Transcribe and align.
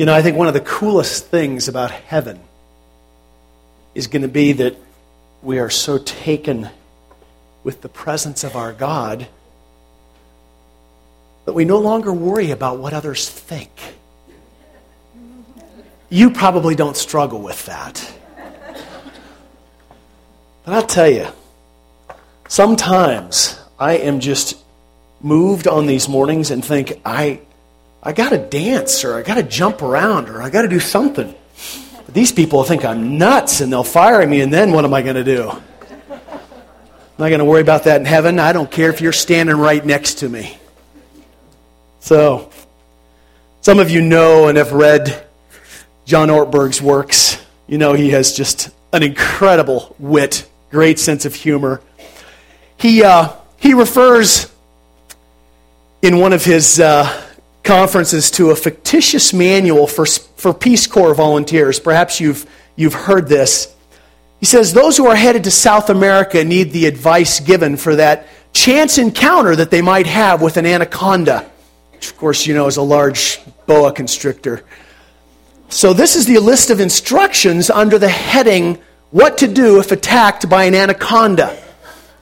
You 0.00 0.06
know, 0.06 0.14
I 0.14 0.22
think 0.22 0.38
one 0.38 0.48
of 0.48 0.54
the 0.54 0.62
coolest 0.62 1.26
things 1.26 1.68
about 1.68 1.90
heaven 1.90 2.40
is 3.94 4.06
going 4.06 4.22
to 4.22 4.28
be 4.28 4.52
that 4.54 4.74
we 5.42 5.58
are 5.58 5.68
so 5.68 5.98
taken 5.98 6.70
with 7.64 7.82
the 7.82 7.90
presence 7.90 8.42
of 8.42 8.56
our 8.56 8.72
God 8.72 9.26
that 11.44 11.52
we 11.52 11.66
no 11.66 11.76
longer 11.76 12.14
worry 12.14 12.50
about 12.50 12.78
what 12.78 12.94
others 12.94 13.28
think. 13.28 13.70
You 16.08 16.30
probably 16.30 16.74
don't 16.74 16.96
struggle 16.96 17.42
with 17.42 17.66
that. 17.66 18.10
But 20.64 20.74
I'll 20.74 20.86
tell 20.86 21.10
you, 21.10 21.26
sometimes 22.48 23.60
I 23.78 23.98
am 23.98 24.20
just 24.20 24.56
moved 25.20 25.68
on 25.68 25.84
these 25.84 26.08
mornings 26.08 26.50
and 26.50 26.64
think, 26.64 26.98
I, 27.04 27.42
I 28.02 28.12
got 28.12 28.30
to 28.30 28.38
dance 28.38 29.04
or 29.04 29.14
I 29.14 29.22
got 29.22 29.34
to 29.34 29.42
jump 29.42 29.82
around 29.82 30.28
or 30.28 30.40
I 30.40 30.48
got 30.50 30.62
to 30.62 30.68
do 30.68 30.80
something. 30.80 31.34
But 32.06 32.14
these 32.14 32.32
people 32.32 32.64
think 32.64 32.84
I'm 32.84 33.18
nuts 33.18 33.60
and 33.60 33.72
they'll 33.72 33.84
fire 33.84 34.26
me, 34.26 34.40
and 34.40 34.52
then 34.52 34.72
what 34.72 34.84
am 34.84 34.94
I 34.94 35.02
going 35.02 35.16
to 35.16 35.24
do? 35.24 35.50
I'm 35.50 35.60
not 37.18 37.28
going 37.28 37.40
to 37.40 37.44
worry 37.44 37.60
about 37.60 37.84
that 37.84 38.00
in 38.00 38.06
heaven. 38.06 38.38
I 38.38 38.52
don't 38.52 38.70
care 38.70 38.88
if 38.88 39.02
you're 39.02 39.12
standing 39.12 39.56
right 39.56 39.84
next 39.84 40.20
to 40.20 40.28
me. 40.28 40.56
So, 42.00 42.50
some 43.60 43.78
of 43.78 43.90
you 43.90 44.00
know 44.00 44.48
and 44.48 44.56
have 44.56 44.72
read 44.72 45.26
John 46.06 46.28
Ortberg's 46.28 46.80
works. 46.80 47.44
You 47.66 47.76
know 47.76 47.92
he 47.92 48.10
has 48.10 48.32
just 48.32 48.70
an 48.92 49.02
incredible 49.02 49.94
wit, 49.98 50.48
great 50.70 50.98
sense 50.98 51.26
of 51.26 51.34
humor. 51.34 51.82
He, 52.78 53.04
uh, 53.04 53.34
he 53.58 53.74
refers 53.74 54.50
in 56.00 56.18
one 56.18 56.32
of 56.32 56.42
his 56.42 56.80
uh, 56.80 57.22
conferences 57.62 58.30
to 58.32 58.50
a 58.50 58.56
fictitious 58.56 59.32
manual 59.32 59.86
for, 59.86 60.06
for 60.06 60.54
Peace 60.54 60.86
Corps 60.86 61.14
volunteers. 61.14 61.78
Perhaps 61.78 62.20
you've, 62.20 62.48
you've 62.76 62.94
heard 62.94 63.28
this. 63.28 63.74
He 64.38 64.46
says, 64.46 64.72
Those 64.72 64.96
who 64.96 65.06
are 65.06 65.16
headed 65.16 65.44
to 65.44 65.50
South 65.50 65.90
America 65.90 66.42
need 66.44 66.72
the 66.72 66.86
advice 66.86 67.40
given 67.40 67.76
for 67.76 67.96
that 67.96 68.26
chance 68.52 68.98
encounter 68.98 69.54
that 69.54 69.70
they 69.70 69.82
might 69.82 70.06
have 70.06 70.42
with 70.42 70.56
an 70.56 70.66
anaconda, 70.66 71.50
which, 71.92 72.10
of 72.10 72.16
course, 72.16 72.46
you 72.46 72.54
know 72.54 72.66
is 72.66 72.76
a 72.76 72.82
large 72.82 73.40
boa 73.66 73.92
constrictor. 73.92 74.64
So, 75.68 75.92
this 75.92 76.16
is 76.16 76.26
the 76.26 76.38
list 76.38 76.70
of 76.70 76.80
instructions 76.80 77.70
under 77.70 77.98
the 77.98 78.08
heading 78.08 78.78
What 79.10 79.38
to 79.38 79.46
Do 79.46 79.78
if 79.78 79.92
Attacked 79.92 80.48
by 80.48 80.64
an 80.64 80.74
Anaconda. 80.74 81.56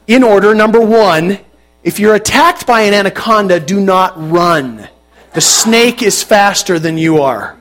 In 0.07 0.23
order, 0.23 0.55
number 0.55 0.81
one, 0.81 1.39
if 1.83 2.01
you're 2.01 2.15
attacked 2.15 2.67
by 2.67 2.83
an 2.83 2.95
anaconda, 2.95 3.61
do 3.61 3.79
not 3.79 4.13
run. 4.31 4.89
The 5.35 5.41
snake 5.41 6.03
is 6.03 6.23
faster 6.23 6.79
than 6.79 6.99
you 6.99 7.23
are. 7.23 7.57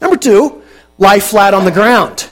Number 0.00 0.16
two, 0.16 0.62
lie 0.98 1.20
flat 1.20 1.54
on 1.54 1.64
the 1.64 1.70
ground. 1.70 2.30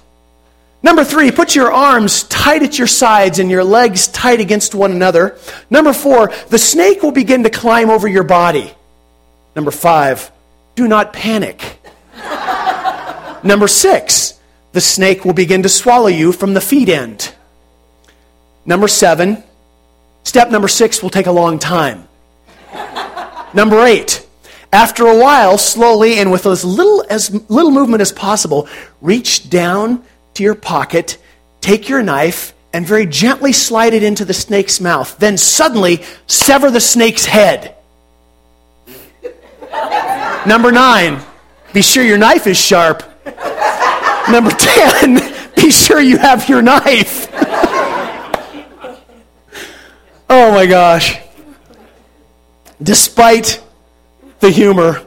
Number 0.83 1.05
three, 1.05 1.31
put 1.33 1.55
your 1.55 1.73
arms 1.73 2.23
tight 2.25 2.63
at 2.63 2.79
your 2.79 2.87
sides 2.87 3.39
and 3.39 3.51
your 3.51 3.65
legs 3.65 4.07
tight 4.09 4.41
against 4.41 4.75
one 4.75 4.93
another. 4.93 5.37
Number 5.69 5.93
four, 5.93 6.33
the 6.49 6.59
snake 6.59 7.03
will 7.03 7.13
begin 7.13 7.43
to 7.43 7.51
climb 7.51 7.91
over 7.91 8.07
your 8.07 8.23
body. 8.23 8.73
Number 9.57 9.71
five, 9.71 10.31
do 10.75 10.87
not 10.87 11.13
panic. 11.13 11.81
Number 13.43 13.67
six, 13.67 14.39
the 14.73 14.81
snake 14.81 15.25
will 15.25 15.33
begin 15.33 15.63
to 15.63 15.69
swallow 15.69 16.09
you 16.09 16.33
from 16.33 16.55
the 16.55 16.61
feet 16.61 16.89
end. 16.89 17.33
Number 18.67 18.89
seven, 18.89 19.43
step 20.25 20.51
number 20.51 20.69
six 20.69 21.03
will 21.03 21.11
take 21.11 21.27
a 21.27 21.33
long 21.33 21.59
time. 21.59 22.09
Number 23.55 23.85
eight, 23.85 24.26
after 24.73 25.07
a 25.07 25.17
while, 25.17 25.59
slowly 25.59 26.19
and 26.19 26.31
with 26.31 26.47
as 26.47 26.65
little, 26.65 27.05
as 27.09 27.33
little 27.51 27.71
movement 27.71 28.01
as 28.01 28.13
possible, 28.13 28.69
reach 29.01 29.49
down 29.49 30.05
to 30.35 30.43
your 30.43 30.55
pocket, 30.55 31.19
take 31.61 31.89
your 31.89 32.03
knife, 32.03 32.53
and 32.73 32.87
very 32.87 33.07
gently 33.07 33.53
slide 33.53 33.95
it 33.95 34.03
into 34.03 34.25
the 34.25 34.35
snake's 34.35 34.81
mouth. 34.81 35.19
Then 35.19 35.39
suddenly 35.39 36.03
sever 36.27 36.71
the 36.71 36.81
snake's 36.81 37.25
head. 37.25 37.75
Number 40.47 40.71
nine, 40.71 41.23
be 41.73 41.83
sure 41.83 42.05
your 42.05 42.19
knife 42.19 42.47
is 42.47 42.59
sharp. 42.59 43.03
Number 44.31 44.51
10, 44.51 45.35
be 45.57 45.71
sure 45.71 46.01
you 46.01 46.19
have 46.19 46.49
your 46.49 46.63
knife. 46.63 47.29
oh 50.29 50.53
my 50.53 50.67
gosh. 50.67 51.19
Despite 52.83 53.63
the 54.41 54.51
humor. 54.51 55.03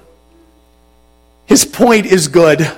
His 1.46 1.66
point 1.66 2.06
is 2.06 2.28
good. 2.28 2.70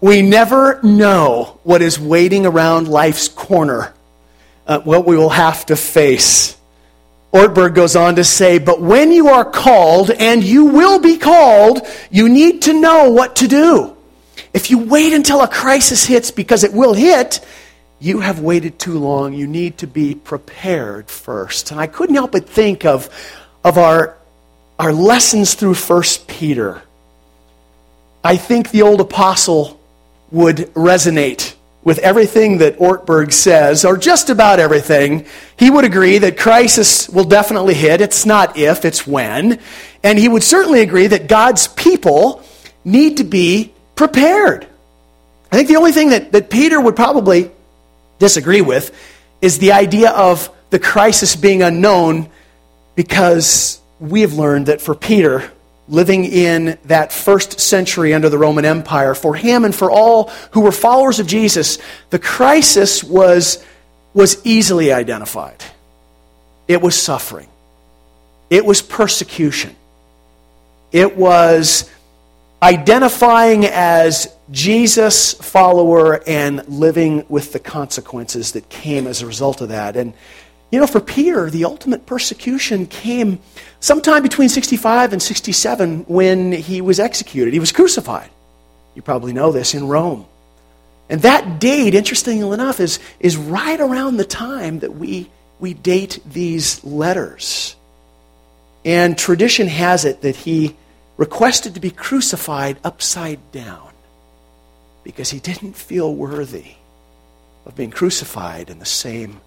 We 0.00 0.22
never 0.22 0.80
know 0.82 1.58
what 1.62 1.82
is 1.82 1.98
waiting 1.98 2.46
around 2.46 2.88
life's 2.88 3.28
corner, 3.28 3.94
uh, 4.66 4.80
what 4.80 5.06
we 5.06 5.16
will 5.16 5.30
have 5.30 5.66
to 5.66 5.76
face. 5.76 6.56
Ortberg 7.32 7.74
goes 7.74 7.96
on 7.96 8.16
to 8.16 8.24
say, 8.24 8.58
But 8.58 8.80
when 8.80 9.12
you 9.12 9.28
are 9.28 9.44
called, 9.44 10.10
and 10.10 10.42
you 10.42 10.66
will 10.66 11.00
be 11.00 11.18
called, 11.18 11.80
you 12.10 12.28
need 12.28 12.62
to 12.62 12.72
know 12.72 13.10
what 13.10 13.36
to 13.36 13.48
do. 13.48 13.96
If 14.54 14.70
you 14.70 14.78
wait 14.78 15.12
until 15.12 15.42
a 15.42 15.48
crisis 15.48 16.06
hits, 16.06 16.30
because 16.30 16.64
it 16.64 16.72
will 16.72 16.94
hit, 16.94 17.44
you 17.98 18.20
have 18.20 18.40
waited 18.40 18.78
too 18.78 18.98
long. 18.98 19.34
You 19.34 19.46
need 19.46 19.78
to 19.78 19.86
be 19.86 20.14
prepared 20.14 21.10
first. 21.10 21.70
And 21.70 21.80
I 21.80 21.86
couldn't 21.86 22.14
help 22.14 22.32
but 22.32 22.48
think 22.48 22.84
of, 22.84 23.08
of 23.64 23.78
our 23.78 24.15
our 24.78 24.92
lessons 24.92 25.54
through 25.54 25.74
1 25.74 26.02
Peter, 26.26 26.82
I 28.22 28.36
think 28.36 28.70
the 28.70 28.82
old 28.82 29.00
apostle 29.00 29.80
would 30.30 30.56
resonate 30.74 31.54
with 31.82 31.98
everything 32.00 32.58
that 32.58 32.78
Ortberg 32.78 33.32
says, 33.32 33.84
or 33.84 33.96
just 33.96 34.28
about 34.28 34.58
everything. 34.58 35.24
He 35.56 35.70
would 35.70 35.84
agree 35.84 36.18
that 36.18 36.36
crisis 36.36 37.08
will 37.08 37.24
definitely 37.24 37.74
hit. 37.74 38.00
It's 38.00 38.26
not 38.26 38.56
if, 38.58 38.84
it's 38.84 39.06
when. 39.06 39.60
And 40.02 40.18
he 40.18 40.28
would 40.28 40.42
certainly 40.42 40.80
agree 40.80 41.06
that 41.06 41.28
God's 41.28 41.68
people 41.68 42.42
need 42.84 43.18
to 43.18 43.24
be 43.24 43.72
prepared. 43.94 44.66
I 45.52 45.56
think 45.56 45.68
the 45.68 45.76
only 45.76 45.92
thing 45.92 46.08
that, 46.08 46.32
that 46.32 46.50
Peter 46.50 46.80
would 46.80 46.96
probably 46.96 47.52
disagree 48.18 48.62
with 48.62 48.92
is 49.40 49.58
the 49.58 49.72
idea 49.72 50.10
of 50.10 50.50
the 50.70 50.80
crisis 50.80 51.36
being 51.36 51.62
unknown 51.62 52.28
because 52.96 53.80
we 53.98 54.20
have 54.22 54.34
learned 54.34 54.66
that 54.66 54.80
for 54.80 54.94
Peter, 54.94 55.50
living 55.88 56.24
in 56.24 56.78
that 56.84 57.12
first 57.12 57.60
century 57.60 58.12
under 58.12 58.28
the 58.28 58.38
Roman 58.38 58.64
Empire, 58.64 59.14
for 59.14 59.34
him 59.34 59.64
and 59.64 59.74
for 59.74 59.90
all 59.90 60.30
who 60.52 60.60
were 60.60 60.72
followers 60.72 61.18
of 61.18 61.26
Jesus, 61.26 61.78
the 62.10 62.18
crisis 62.18 63.02
was, 63.02 63.64
was 64.12 64.44
easily 64.44 64.92
identified. 64.92 65.62
It 66.68 66.82
was 66.82 67.00
suffering, 67.00 67.48
it 68.50 68.64
was 68.64 68.82
persecution, 68.82 69.76
it 70.92 71.16
was 71.16 71.88
identifying 72.62 73.66
as 73.66 74.34
Jesus' 74.50 75.34
follower 75.34 76.22
and 76.26 76.66
living 76.68 77.24
with 77.28 77.52
the 77.52 77.58
consequences 77.58 78.52
that 78.52 78.68
came 78.68 79.06
as 79.06 79.22
a 79.22 79.26
result 79.26 79.60
of 79.60 79.68
that. 79.68 79.96
And 79.96 80.14
you 80.70 80.80
know, 80.80 80.86
for 80.86 81.00
Peter, 81.00 81.48
the 81.48 81.64
ultimate 81.64 82.06
persecution 82.06 82.86
came 82.86 83.38
sometime 83.78 84.22
between 84.22 84.48
65 84.48 85.12
and 85.12 85.22
67 85.22 86.00
when 86.08 86.52
he 86.52 86.80
was 86.80 86.98
executed. 86.98 87.52
He 87.52 87.60
was 87.60 87.72
crucified. 87.72 88.30
You 88.94 89.02
probably 89.02 89.32
know 89.32 89.52
this 89.52 89.74
in 89.74 89.86
Rome. 89.86 90.26
And 91.08 91.22
that 91.22 91.60
date, 91.60 91.94
interestingly 91.94 92.52
enough, 92.52 92.80
is, 92.80 92.98
is 93.20 93.36
right 93.36 93.78
around 93.78 94.16
the 94.16 94.24
time 94.24 94.80
that 94.80 94.96
we, 94.96 95.30
we 95.60 95.72
date 95.72 96.18
these 96.28 96.82
letters. 96.82 97.76
And 98.84 99.16
tradition 99.16 99.68
has 99.68 100.04
it 100.04 100.22
that 100.22 100.34
he 100.34 100.74
requested 101.16 101.74
to 101.74 101.80
be 101.80 101.90
crucified 101.90 102.78
upside 102.82 103.52
down 103.52 103.90
because 105.04 105.30
he 105.30 105.38
didn't 105.38 105.76
feel 105.76 106.12
worthy 106.12 106.72
of 107.64 107.76
being 107.76 107.90
crucified 107.90 108.68
in 108.68 108.80
the 108.80 108.84
same 108.84 109.40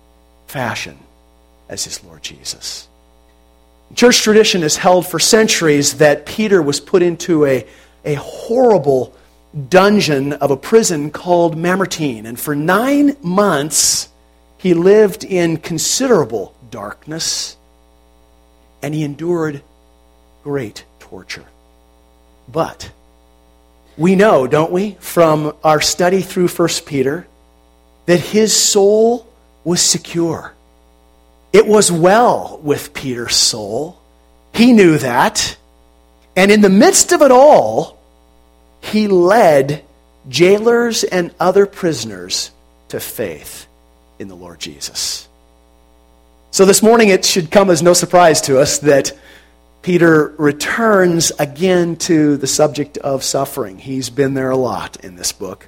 fashion 0.47 0.97
as 1.69 1.85
his 1.85 2.03
Lord 2.03 2.21
Jesus. 2.23 2.87
Church 3.95 4.21
tradition 4.21 4.61
has 4.61 4.75
held 4.75 5.07
for 5.07 5.19
centuries 5.19 5.97
that 5.97 6.25
Peter 6.25 6.61
was 6.61 6.79
put 6.79 7.01
into 7.01 7.45
a, 7.45 7.65
a 8.05 8.15
horrible 8.15 9.15
dungeon 9.69 10.33
of 10.33 10.51
a 10.51 10.57
prison 10.57 11.09
called 11.09 11.57
Mamertine. 11.57 12.25
And 12.25 12.39
for 12.39 12.55
nine 12.55 13.15
months, 13.21 14.09
he 14.57 14.73
lived 14.73 15.23
in 15.23 15.57
considerable 15.57 16.53
darkness 16.69 17.57
and 18.81 18.93
he 18.93 19.03
endured 19.03 19.61
great 20.43 20.85
torture. 20.99 21.45
But 22.47 22.91
we 23.97 24.15
know, 24.15 24.47
don't 24.47 24.71
we, 24.71 24.97
from 24.99 25.55
our 25.63 25.81
study 25.81 26.21
through 26.21 26.47
1 26.47 26.69
Peter, 26.85 27.27
that 28.05 28.19
his 28.19 28.55
soul 28.55 29.27
was 29.63 29.81
secure. 29.81 30.53
It 31.51 31.67
was 31.67 31.91
well 31.91 32.59
with 32.63 32.93
Peter's 32.93 33.35
soul. 33.35 33.99
He 34.53 34.71
knew 34.71 34.97
that. 34.97 35.57
And 36.35 36.51
in 36.51 36.61
the 36.61 36.69
midst 36.69 37.11
of 37.11 37.21
it 37.21 37.31
all, 37.31 37.99
he 38.81 39.07
led 39.07 39.83
jailers 40.27 41.03
and 41.03 41.33
other 41.39 41.65
prisoners 41.65 42.51
to 42.89 42.99
faith 42.99 43.67
in 44.19 44.27
the 44.27 44.35
Lord 44.35 44.59
Jesus. 44.59 45.27
So 46.51 46.65
this 46.65 46.81
morning, 46.81 47.09
it 47.09 47.25
should 47.25 47.51
come 47.51 47.69
as 47.69 47.83
no 47.83 47.93
surprise 47.93 48.41
to 48.41 48.59
us 48.59 48.79
that 48.79 49.17
Peter 49.81 50.33
returns 50.37 51.31
again 51.39 51.95
to 51.95 52.37
the 52.37 52.47
subject 52.47 52.97
of 52.97 53.23
suffering. 53.23 53.77
He's 53.77 54.09
been 54.09 54.33
there 54.33 54.49
a 54.49 54.57
lot 54.57 55.03
in 55.03 55.15
this 55.15 55.31
book. 55.31 55.67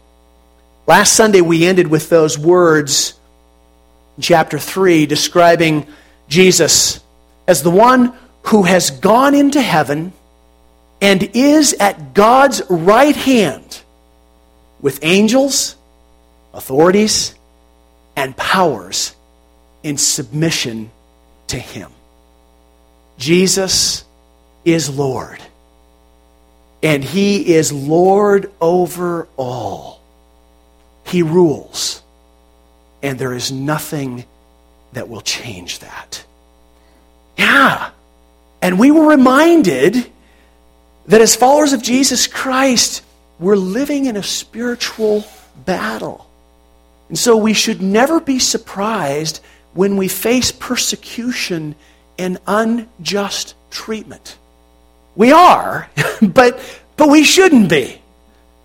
Last 0.87 1.13
Sunday, 1.13 1.41
we 1.41 1.65
ended 1.65 1.87
with 1.87 2.09
those 2.09 2.37
words 2.37 3.13
chapter 4.19 4.59
3 4.59 5.05
describing 5.05 5.87
Jesus 6.27 6.99
as 7.47 7.63
the 7.63 7.69
one 7.69 8.13
who 8.43 8.63
has 8.63 8.91
gone 8.91 9.35
into 9.35 9.61
heaven 9.61 10.13
and 11.01 11.23
is 11.33 11.73
at 11.79 12.13
God's 12.13 12.61
right 12.69 13.15
hand 13.15 13.81
with 14.81 14.99
angels, 15.03 15.75
authorities, 16.53 17.35
and 18.15 18.35
powers 18.35 19.15
in 19.83 19.97
submission 19.97 20.91
to 21.47 21.57
Him. 21.57 21.91
Jesus 23.17 24.03
is 24.63 24.89
Lord, 24.89 25.41
and 26.83 27.03
He 27.03 27.53
is 27.53 27.71
Lord 27.71 28.51
over 28.59 29.27
all. 29.37 30.01
He 31.05 31.23
rules, 31.23 32.00
and 33.03 33.17
there 33.17 33.33
is 33.33 33.51
nothing 33.51 34.25
that 34.93 35.09
will 35.09 35.21
change 35.21 35.79
that. 35.79 36.23
Yeah. 37.37 37.89
And 38.61 38.77
we 38.77 38.91
were 38.91 39.07
reminded 39.07 40.09
that 41.07 41.21
as 41.21 41.35
followers 41.35 41.73
of 41.73 41.81
Jesus 41.81 42.27
Christ, 42.27 43.03
we're 43.39 43.55
living 43.55 44.05
in 44.05 44.15
a 44.15 44.23
spiritual 44.23 45.25
battle. 45.65 46.27
And 47.09 47.17
so 47.17 47.35
we 47.37 47.53
should 47.53 47.81
never 47.81 48.19
be 48.19 48.39
surprised 48.39 49.41
when 49.73 49.97
we 49.97 50.07
face 50.07 50.51
persecution 50.51 51.75
and 52.19 52.37
unjust 52.45 53.55
treatment. 53.71 54.37
We 55.15 55.31
are, 55.31 55.89
but, 56.21 56.59
but 56.97 57.09
we 57.09 57.23
shouldn't 57.23 57.69
be. 57.69 57.99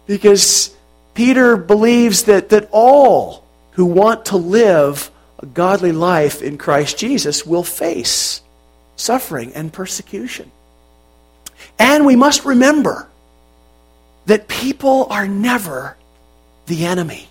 Because 0.06 0.74
Peter 1.14 1.56
believes 1.56 2.24
that, 2.24 2.50
that 2.50 2.68
all 2.70 3.45
who 3.76 3.84
want 3.84 4.26
to 4.26 4.36
live 4.36 5.10
a 5.38 5.46
godly 5.46 5.92
life 5.92 6.42
in 6.42 6.56
Christ 6.56 6.98
Jesus 6.98 7.44
will 7.44 7.62
face 7.62 8.40
suffering 8.96 9.52
and 9.54 9.70
persecution. 9.70 10.50
And 11.78 12.06
we 12.06 12.16
must 12.16 12.46
remember 12.46 13.06
that 14.24 14.48
people 14.48 15.06
are 15.10 15.28
never 15.28 15.96
the 16.66 16.86
enemy. 16.86 17.28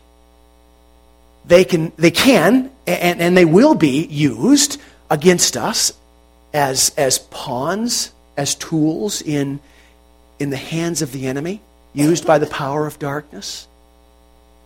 They 1.47 1.65
can, 1.65 1.91
they 1.97 2.11
can 2.11 2.71
and, 2.85 3.21
and 3.21 3.35
they 3.35 3.45
will 3.45 3.73
be 3.73 4.05
used 4.05 4.79
against 5.09 5.57
us 5.57 5.93
as, 6.53 6.93
as 6.95 7.17
pawns, 7.17 8.11
as 8.37 8.53
tools 8.53 9.23
in, 9.23 9.59
in 10.39 10.51
the 10.51 10.57
hands 10.57 11.01
of 11.01 11.11
the 11.11 11.25
enemy, 11.25 11.61
used 11.93 12.25
by 12.25 12.37
the 12.37 12.47
power 12.47 12.85
of 12.85 12.99
darkness. 12.99 13.67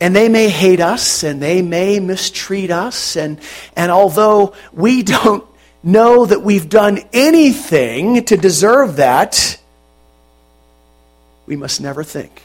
And 0.01 0.15
they 0.15 0.29
may 0.29 0.49
hate 0.49 0.79
us 0.79 1.23
and 1.23 1.41
they 1.41 1.61
may 1.61 1.99
mistreat 1.99 2.71
us. 2.71 3.17
And, 3.17 3.39
and 3.75 3.91
although 3.91 4.53
we 4.71 5.03
don't 5.03 5.43
know 5.83 6.25
that 6.25 6.41
we've 6.41 6.69
done 6.69 6.99
anything 7.13 8.23
to 8.25 8.37
deserve 8.37 8.97
that, 8.97 9.59
we 11.45 11.55
must 11.55 11.81
never 11.81 12.03
think 12.03 12.43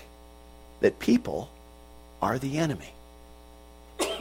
that 0.81 0.99
people 0.99 1.51
are 2.21 2.39
the 2.39 2.59
enemy. 2.59 2.93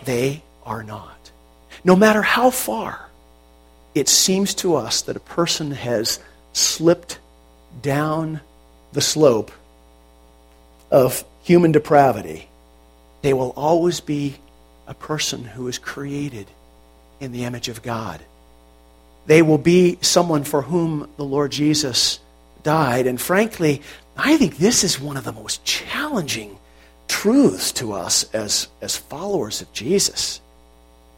They 0.05 0.43
are 0.65 0.83
not. 0.83 1.31
No 1.83 1.95
matter 1.95 2.21
how 2.21 2.49
far 2.49 3.09
it 3.95 4.07
seems 4.07 4.53
to 4.55 4.75
us 4.75 5.01
that 5.03 5.15
a 5.15 5.21
person 5.21 5.71
has 5.71 6.19
slipped 6.53 7.19
down 7.81 8.41
the 8.91 9.01
slope 9.01 9.51
of 10.91 11.23
human 11.43 11.71
depravity, 11.71 12.47
they 13.23 13.33
will 13.33 13.53
always 13.55 14.01
be 14.01 14.35
a 14.85 14.93
person 14.93 15.45
who 15.45 15.67
is 15.67 15.79
created 15.79 16.45
in 17.19 17.31
the 17.31 17.45
image 17.45 17.69
of 17.69 17.81
God. 17.81 18.21
They 19.25 19.41
will 19.41 19.57
be 19.57 19.97
someone 20.01 20.43
for 20.43 20.61
whom 20.61 21.09
the 21.15 21.23
Lord 21.23 21.51
Jesus 21.51 22.19
died. 22.63 23.07
And 23.07 23.19
frankly, 23.19 23.81
I 24.17 24.35
think 24.35 24.57
this 24.57 24.83
is 24.83 24.99
one 24.99 25.15
of 25.15 25.23
the 25.23 25.31
most 25.31 25.63
challenging 25.63 26.57
truths 27.07 27.71
to 27.73 27.93
us 27.93 28.25
as, 28.33 28.67
as 28.81 28.97
followers 28.97 29.61
of 29.61 29.71
Jesus. 29.71 30.41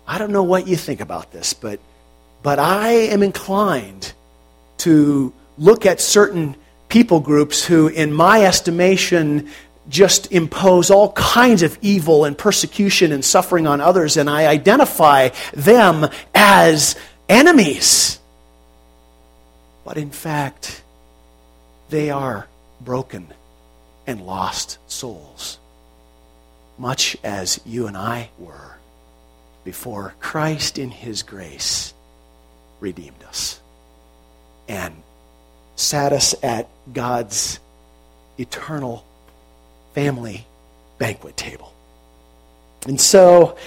I 0.07 0.19
don't 0.19 0.31
know 0.31 0.43
what 0.43 0.67
you 0.67 0.75
think 0.75 1.01
about 1.01 1.31
this, 1.31 1.53
but, 1.53 1.79
but 2.43 2.59
I 2.59 2.89
am 2.89 3.23
inclined 3.23 4.13
to 4.79 5.33
look 5.57 5.87
at 5.87 5.99
certain 5.99 6.55
people 6.87 7.19
groups 7.19 7.65
who, 7.65 7.87
in 7.87 8.13
my 8.13 8.45
estimation, 8.45 9.49
just 9.89 10.31
impose 10.31 10.89
all 10.89 11.11
kinds 11.13 11.61
of 11.61 11.77
evil 11.81 12.25
and 12.25 12.37
persecution 12.37 13.11
and 13.11 13.23
suffering 13.23 13.67
on 13.67 13.81
others, 13.81 14.17
and 14.17 14.29
I 14.29 14.47
identify 14.47 15.29
them 15.53 16.09
as 16.33 16.95
enemies. 17.29 18.19
But 19.83 19.97
in 19.97 20.09
fact, 20.09 20.81
they 21.89 22.09
are 22.09 22.47
broken 22.81 23.27
and 24.07 24.25
lost 24.25 24.77
souls, 24.87 25.59
much 26.77 27.15
as 27.23 27.59
you 27.65 27.87
and 27.87 27.95
I 27.95 28.29
were 28.39 28.75
before 29.65 30.13
Christ, 30.21 30.77
in 30.77 30.91
His 30.91 31.23
grace, 31.23 31.93
redeemed 32.79 33.23
us 33.27 33.59
and 34.69 34.93
sat 35.75 36.13
us 36.13 36.35
at 36.41 36.69
God's 36.93 37.59
eternal 38.37 39.03
family 39.95 40.45
banquet 40.97 41.37
table. 41.37 41.73
And 42.85 42.99
so 42.99 43.57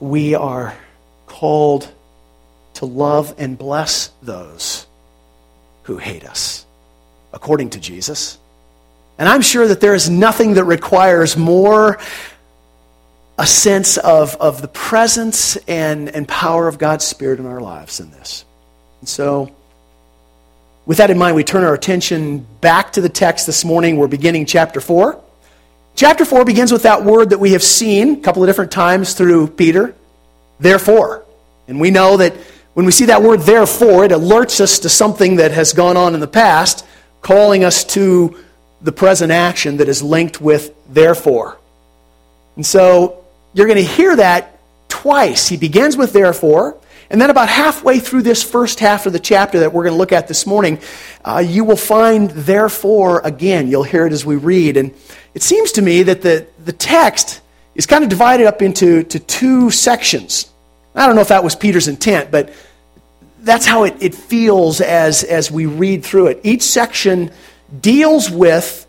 we 0.00 0.34
are 0.34 0.74
called 1.26 1.88
to 2.74 2.86
love 2.86 3.34
and 3.36 3.58
bless 3.58 4.10
those 4.22 4.86
who 5.84 5.98
hate 5.98 6.24
us, 6.24 6.64
according 7.32 7.70
to 7.70 7.80
Jesus. 7.80 8.38
And 9.18 9.28
I'm 9.28 9.42
sure 9.42 9.68
that 9.68 9.80
there 9.80 9.94
is 9.94 10.08
nothing 10.08 10.54
that 10.54 10.64
requires 10.64 11.36
more 11.36 11.98
a 13.38 13.46
sense 13.46 13.98
of, 13.98 14.34
of 14.36 14.62
the 14.62 14.68
presence 14.68 15.56
and, 15.68 16.08
and 16.08 16.26
power 16.26 16.68
of 16.68 16.78
God's 16.78 17.04
Spirit 17.04 17.38
in 17.38 17.46
our 17.46 17.60
lives 17.60 17.98
than 17.98 18.10
this. 18.10 18.44
And 19.00 19.08
so, 19.08 19.54
with 20.84 20.98
that 20.98 21.10
in 21.10 21.18
mind, 21.18 21.36
we 21.36 21.44
turn 21.44 21.64
our 21.64 21.74
attention 21.74 22.46
back 22.60 22.92
to 22.94 23.00
the 23.00 23.08
text 23.08 23.46
this 23.46 23.64
morning. 23.64 23.96
We're 23.96 24.08
beginning 24.08 24.46
chapter 24.46 24.80
4. 24.80 25.22
Chapter 25.94 26.24
4 26.24 26.44
begins 26.44 26.72
with 26.72 26.82
that 26.82 27.04
word 27.04 27.30
that 27.30 27.38
we 27.38 27.52
have 27.52 27.62
seen 27.62 28.14
a 28.14 28.20
couple 28.20 28.42
of 28.42 28.48
different 28.48 28.72
times 28.72 29.14
through 29.14 29.48
Peter, 29.48 29.94
therefore. 30.58 31.24
And 31.68 31.80
we 31.80 31.90
know 31.90 32.16
that 32.16 32.34
when 32.74 32.86
we 32.86 32.92
see 32.92 33.04
that 33.06 33.22
word 33.22 33.40
therefore, 33.40 34.04
it 34.04 34.10
alerts 34.10 34.60
us 34.60 34.80
to 34.80 34.88
something 34.88 35.36
that 35.36 35.52
has 35.52 35.72
gone 35.72 35.96
on 35.96 36.14
in 36.14 36.20
the 36.20 36.26
past, 36.26 36.84
calling 37.20 37.62
us 37.62 37.84
to 37.84 38.36
the 38.80 38.92
present 38.92 39.30
action 39.30 39.76
that 39.76 39.88
is 39.88 40.02
linked 40.02 40.40
with 40.40 40.74
therefore. 40.88 41.58
And 42.56 42.66
so 42.66 43.24
you're 43.54 43.66
going 43.66 43.78
to 43.78 43.84
hear 43.84 44.16
that 44.16 44.58
twice. 44.88 45.48
He 45.48 45.56
begins 45.56 45.96
with 45.96 46.12
therefore, 46.12 46.76
and 47.12 47.20
then 47.20 47.28
about 47.28 47.50
halfway 47.50 47.98
through 47.98 48.22
this 48.22 48.42
first 48.42 48.80
half 48.80 49.04
of 49.04 49.12
the 49.12 49.20
chapter 49.20 49.60
that 49.60 49.74
we're 49.74 49.82
going 49.82 49.92
to 49.92 49.98
look 49.98 50.12
at 50.12 50.28
this 50.28 50.46
morning, 50.46 50.78
uh, 51.26 51.44
you 51.46 51.62
will 51.62 51.76
find 51.76 52.30
therefore 52.30 53.20
again. 53.22 53.68
You'll 53.68 53.82
hear 53.82 54.06
it 54.06 54.14
as 54.14 54.24
we 54.24 54.36
read. 54.36 54.78
And 54.78 54.94
it 55.34 55.42
seems 55.42 55.72
to 55.72 55.82
me 55.82 56.04
that 56.04 56.22
the, 56.22 56.46
the 56.64 56.72
text 56.72 57.42
is 57.74 57.84
kind 57.84 58.02
of 58.02 58.08
divided 58.08 58.46
up 58.46 58.62
into 58.62 59.02
to 59.02 59.18
two 59.18 59.70
sections. 59.70 60.50
I 60.94 61.06
don't 61.06 61.14
know 61.14 61.20
if 61.20 61.28
that 61.28 61.44
was 61.44 61.54
Peter's 61.54 61.86
intent, 61.86 62.30
but 62.30 62.50
that's 63.40 63.66
how 63.66 63.84
it, 63.84 63.96
it 64.00 64.14
feels 64.14 64.80
as, 64.80 65.22
as 65.22 65.50
we 65.50 65.66
read 65.66 66.04
through 66.04 66.28
it. 66.28 66.40
Each 66.44 66.62
section 66.62 67.30
deals 67.78 68.30
with 68.30 68.86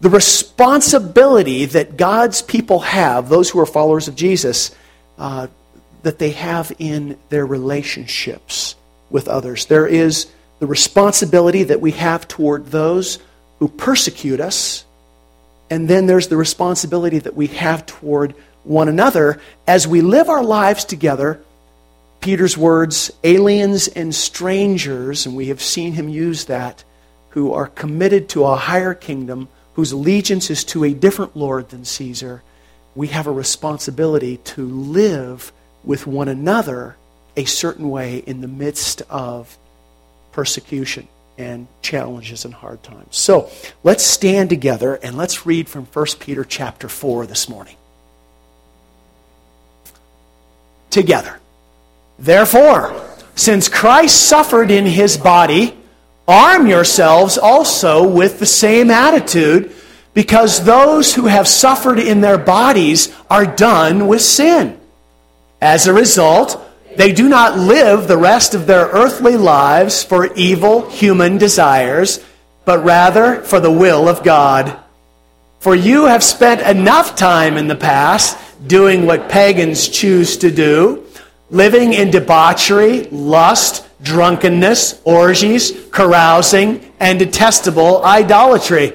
the 0.00 0.10
responsibility 0.10 1.66
that 1.66 1.96
God's 1.96 2.42
people 2.42 2.80
have, 2.80 3.28
those 3.28 3.48
who 3.48 3.60
are 3.60 3.66
followers 3.66 4.08
of 4.08 4.16
Jesus, 4.16 4.74
uh, 5.18 5.46
that 6.02 6.18
they 6.18 6.30
have 6.30 6.72
in 6.78 7.18
their 7.28 7.46
relationships 7.46 8.74
with 9.10 9.28
others. 9.28 9.66
There 9.66 9.86
is 9.86 10.30
the 10.58 10.66
responsibility 10.66 11.64
that 11.64 11.80
we 11.80 11.92
have 11.92 12.28
toward 12.28 12.66
those 12.66 13.18
who 13.58 13.68
persecute 13.68 14.40
us, 14.40 14.84
and 15.68 15.88
then 15.88 16.06
there's 16.06 16.28
the 16.28 16.36
responsibility 16.36 17.18
that 17.18 17.36
we 17.36 17.48
have 17.48 17.86
toward 17.86 18.34
one 18.64 18.88
another 18.88 19.40
as 19.66 19.86
we 19.86 20.00
live 20.00 20.28
our 20.28 20.42
lives 20.42 20.84
together. 20.84 21.40
Peter's 22.20 22.56
words, 22.56 23.10
aliens 23.24 23.88
and 23.88 24.14
strangers, 24.14 25.26
and 25.26 25.34
we 25.34 25.48
have 25.48 25.62
seen 25.62 25.94
him 25.94 26.08
use 26.08 26.44
that, 26.46 26.84
who 27.30 27.52
are 27.52 27.68
committed 27.68 28.28
to 28.28 28.44
a 28.44 28.56
higher 28.56 28.92
kingdom 28.92 29.48
whose 29.74 29.92
allegiance 29.92 30.50
is 30.50 30.64
to 30.64 30.84
a 30.84 30.92
different 30.92 31.36
Lord 31.36 31.70
than 31.70 31.84
Caesar, 31.84 32.42
we 32.94 33.08
have 33.08 33.26
a 33.26 33.32
responsibility 33.32 34.36
to 34.38 34.66
live 34.66 35.52
with 35.84 36.06
one 36.06 36.28
another 36.28 36.96
a 37.36 37.44
certain 37.44 37.88
way 37.90 38.18
in 38.18 38.40
the 38.40 38.48
midst 38.48 39.02
of 39.08 39.56
persecution 40.32 41.08
and 41.38 41.66
challenges 41.80 42.44
and 42.44 42.52
hard 42.52 42.82
times. 42.82 43.16
So 43.16 43.50
let's 43.82 44.04
stand 44.04 44.50
together 44.50 44.96
and 44.96 45.16
let's 45.16 45.46
read 45.46 45.68
from 45.68 45.86
1 45.86 46.06
Peter 46.18 46.44
chapter 46.44 46.88
4 46.88 47.26
this 47.26 47.48
morning. 47.48 47.76
Together. 50.90 51.38
Therefore, 52.18 53.00
since 53.34 53.68
Christ 53.68 54.28
suffered 54.28 54.70
in 54.70 54.84
his 54.84 55.16
body, 55.16 55.76
arm 56.28 56.66
yourselves 56.66 57.38
also 57.38 58.06
with 58.06 58.38
the 58.38 58.46
same 58.46 58.90
attitude, 58.90 59.72
because 60.12 60.64
those 60.64 61.14
who 61.14 61.26
have 61.26 61.46
suffered 61.46 61.98
in 61.98 62.20
their 62.20 62.38
bodies 62.38 63.14
are 63.30 63.46
done 63.46 64.08
with 64.08 64.20
sin. 64.20 64.79
As 65.60 65.86
a 65.86 65.92
result, 65.92 66.58
they 66.96 67.12
do 67.12 67.28
not 67.28 67.58
live 67.58 68.08
the 68.08 68.16
rest 68.16 68.54
of 68.54 68.66
their 68.66 68.86
earthly 68.86 69.36
lives 69.36 70.02
for 70.02 70.32
evil 70.34 70.88
human 70.88 71.38
desires, 71.38 72.24
but 72.64 72.84
rather 72.84 73.42
for 73.42 73.60
the 73.60 73.70
will 73.70 74.08
of 74.08 74.24
God. 74.24 74.76
For 75.60 75.74
you 75.74 76.06
have 76.06 76.24
spent 76.24 76.62
enough 76.62 77.14
time 77.14 77.58
in 77.58 77.68
the 77.68 77.76
past 77.76 78.38
doing 78.66 79.06
what 79.06 79.28
pagans 79.28 79.88
choose 79.88 80.38
to 80.38 80.50
do, 80.50 81.04
living 81.50 81.92
in 81.92 82.10
debauchery, 82.10 83.04
lust, 83.10 83.86
drunkenness, 84.02 85.00
orgies, 85.04 85.72
carousing, 85.92 86.92
and 86.98 87.18
detestable 87.18 88.02
idolatry. 88.02 88.94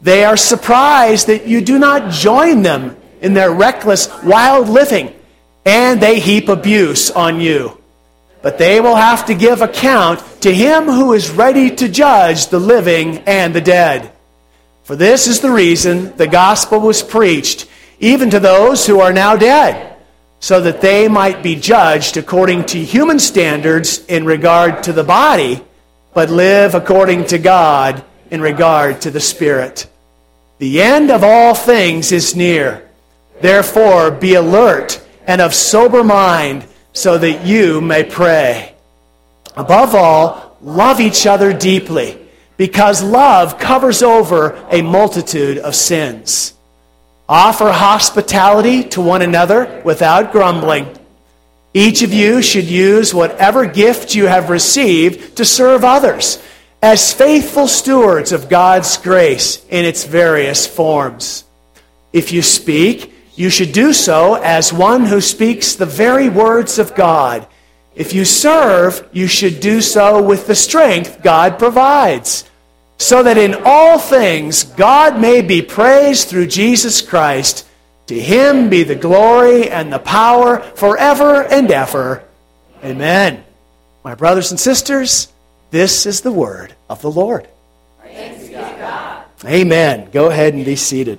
They 0.00 0.24
are 0.24 0.36
surprised 0.36 1.26
that 1.26 1.46
you 1.46 1.60
do 1.60 1.78
not 1.78 2.10
join 2.10 2.62
them 2.62 2.96
in 3.20 3.34
their 3.34 3.52
reckless, 3.52 4.08
wild 4.22 4.68
living 4.70 5.14
and 5.64 6.00
they 6.00 6.20
heap 6.20 6.48
abuse 6.48 7.10
on 7.10 7.40
you. 7.40 7.80
But 8.42 8.58
they 8.58 8.80
will 8.80 8.96
have 8.96 9.26
to 9.26 9.34
give 9.34 9.62
account 9.62 10.22
to 10.42 10.54
him 10.54 10.84
who 10.84 11.14
is 11.14 11.30
ready 11.30 11.74
to 11.76 11.88
judge 11.88 12.48
the 12.48 12.58
living 12.58 13.18
and 13.20 13.54
the 13.54 13.60
dead. 13.60 14.12
For 14.82 14.96
this 14.96 15.26
is 15.26 15.40
the 15.40 15.50
reason 15.50 16.14
the 16.16 16.26
gospel 16.26 16.78
was 16.78 17.02
preached, 17.02 17.66
even 18.00 18.28
to 18.30 18.40
those 18.40 18.86
who 18.86 19.00
are 19.00 19.14
now 19.14 19.34
dead, 19.34 19.96
so 20.40 20.60
that 20.60 20.82
they 20.82 21.08
might 21.08 21.42
be 21.42 21.56
judged 21.56 22.18
according 22.18 22.66
to 22.66 22.84
human 22.84 23.18
standards 23.18 24.04
in 24.06 24.26
regard 24.26 24.82
to 24.82 24.92
the 24.92 25.04
body, 25.04 25.64
but 26.12 26.28
live 26.28 26.74
according 26.74 27.24
to 27.26 27.38
God 27.38 28.04
in 28.30 28.42
regard 28.42 29.00
to 29.00 29.10
the 29.10 29.20
spirit. 29.20 29.86
The 30.58 30.82
end 30.82 31.10
of 31.10 31.24
all 31.24 31.54
things 31.54 32.12
is 32.12 32.36
near. 32.36 32.86
Therefore, 33.40 34.10
be 34.10 34.34
alert 34.34 35.03
and 35.26 35.40
of 35.40 35.54
sober 35.54 36.04
mind 36.04 36.66
so 36.92 37.18
that 37.18 37.46
you 37.46 37.80
may 37.80 38.04
pray. 38.04 38.74
Above 39.56 39.94
all, 39.94 40.56
love 40.60 41.00
each 41.00 41.26
other 41.26 41.52
deeply 41.52 42.18
because 42.56 43.02
love 43.02 43.58
covers 43.58 44.02
over 44.02 44.64
a 44.70 44.82
multitude 44.82 45.58
of 45.58 45.74
sins. 45.74 46.54
Offer 47.28 47.72
hospitality 47.72 48.84
to 48.90 49.00
one 49.00 49.22
another 49.22 49.82
without 49.84 50.32
grumbling. 50.32 50.86
Each 51.72 52.02
of 52.02 52.12
you 52.12 52.42
should 52.42 52.66
use 52.66 53.14
whatever 53.14 53.66
gift 53.66 54.14
you 54.14 54.26
have 54.26 54.50
received 54.50 55.36
to 55.38 55.44
serve 55.44 55.84
others 55.84 56.42
as 56.82 57.14
faithful 57.14 57.66
stewards 57.66 58.30
of 58.30 58.50
God's 58.50 58.98
grace 58.98 59.64
in 59.70 59.86
its 59.86 60.04
various 60.04 60.66
forms. 60.66 61.44
If 62.12 62.30
you 62.30 62.42
speak, 62.42 63.13
you 63.36 63.50
should 63.50 63.72
do 63.72 63.92
so 63.92 64.34
as 64.34 64.72
one 64.72 65.06
who 65.06 65.20
speaks 65.20 65.74
the 65.74 65.86
very 65.86 66.28
words 66.28 66.78
of 66.78 66.94
God. 66.94 67.46
If 67.94 68.12
you 68.12 68.24
serve, 68.24 69.08
you 69.12 69.26
should 69.26 69.60
do 69.60 69.80
so 69.80 70.22
with 70.22 70.46
the 70.46 70.54
strength 70.54 71.22
God 71.22 71.58
provides, 71.58 72.48
so 72.98 73.22
that 73.22 73.38
in 73.38 73.56
all 73.64 73.98
things 73.98 74.64
God 74.64 75.20
may 75.20 75.42
be 75.42 75.62
praised 75.62 76.28
through 76.28 76.46
Jesus 76.46 77.02
Christ. 77.02 77.66
To 78.06 78.20
him 78.20 78.68
be 78.68 78.82
the 78.82 78.94
glory 78.94 79.70
and 79.70 79.92
the 79.92 79.98
power 79.98 80.60
forever 80.60 81.42
and 81.42 81.70
ever. 81.70 82.22
Amen. 82.84 83.42
My 84.04 84.14
brothers 84.14 84.50
and 84.50 84.60
sisters, 84.60 85.28
this 85.70 86.04
is 86.04 86.20
the 86.20 86.32
word 86.32 86.74
of 86.90 87.00
the 87.00 87.10
Lord. 87.10 87.48
Amen. 89.44 90.10
Go 90.10 90.26
ahead 90.30 90.54
and 90.54 90.64
be 90.64 90.76
seated. 90.76 91.18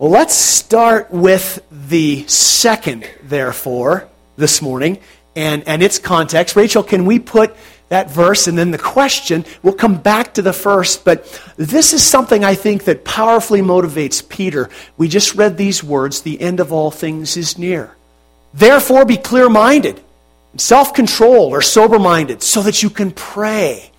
Well, 0.00 0.10
let's 0.10 0.34
start 0.34 1.10
with 1.10 1.62
the 1.70 2.26
second, 2.26 3.06
therefore, 3.22 4.08
this 4.34 4.62
morning 4.62 4.98
and, 5.36 5.62
and 5.68 5.82
its 5.82 5.98
context. 5.98 6.56
Rachel, 6.56 6.82
can 6.82 7.04
we 7.04 7.18
put 7.18 7.54
that 7.90 8.10
verse 8.10 8.46
and 8.46 8.56
then 8.56 8.70
the 8.70 8.78
question? 8.78 9.44
We'll 9.62 9.74
come 9.74 9.98
back 10.00 10.32
to 10.34 10.42
the 10.42 10.54
first, 10.54 11.04
but 11.04 11.26
this 11.58 11.92
is 11.92 12.02
something 12.02 12.44
I 12.44 12.54
think 12.54 12.84
that 12.84 13.04
powerfully 13.04 13.60
motivates 13.60 14.26
Peter. 14.26 14.70
We 14.96 15.06
just 15.06 15.34
read 15.34 15.58
these 15.58 15.84
words 15.84 16.22
the 16.22 16.40
end 16.40 16.60
of 16.60 16.72
all 16.72 16.90
things 16.90 17.36
is 17.36 17.58
near. 17.58 17.94
Therefore, 18.54 19.04
be 19.04 19.18
clear 19.18 19.50
minded, 19.50 20.00
self 20.56 20.94
controlled, 20.94 21.52
or 21.52 21.60
sober 21.60 21.98
minded, 21.98 22.42
so 22.42 22.62
that 22.62 22.82
you 22.82 22.88
can 22.88 23.10
pray. 23.10 23.90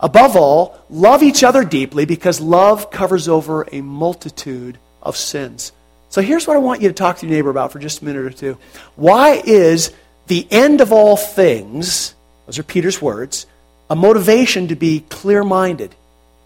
Above 0.00 0.34
all, 0.34 0.76
love 0.90 1.22
each 1.22 1.44
other 1.44 1.62
deeply 1.62 2.06
because 2.06 2.40
love 2.40 2.90
covers 2.90 3.28
over 3.28 3.68
a 3.70 3.82
multitude 3.82 4.78
of 5.04 5.16
sins. 5.16 5.72
So 6.08 6.22
here's 6.22 6.46
what 6.46 6.56
I 6.56 6.60
want 6.60 6.80
you 6.80 6.88
to 6.88 6.94
talk 6.94 7.18
to 7.18 7.26
your 7.26 7.34
neighbor 7.34 7.50
about 7.50 7.72
for 7.72 7.78
just 7.78 8.02
a 8.02 8.04
minute 8.04 8.24
or 8.24 8.30
two. 8.30 8.56
Why 8.96 9.42
is 9.44 9.92
the 10.26 10.46
end 10.50 10.80
of 10.80 10.92
all 10.92 11.16
things, 11.16 12.14
those 12.46 12.58
are 12.58 12.62
Peter's 12.62 13.02
words, 13.02 13.46
a 13.90 13.96
motivation 13.96 14.68
to 14.68 14.76
be 14.76 15.04
clear 15.08 15.44
minded 15.44 15.94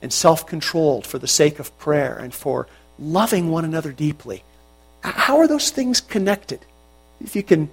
and 0.00 0.12
self 0.12 0.46
controlled 0.46 1.06
for 1.06 1.18
the 1.18 1.28
sake 1.28 1.58
of 1.58 1.76
prayer 1.78 2.16
and 2.16 2.34
for 2.34 2.66
loving 2.98 3.50
one 3.50 3.64
another 3.64 3.92
deeply? 3.92 4.42
How 5.02 5.38
are 5.38 5.46
those 5.46 5.70
things 5.70 6.00
connected? 6.00 6.60
If 7.20 7.36
you 7.36 7.42
can 7.42 7.70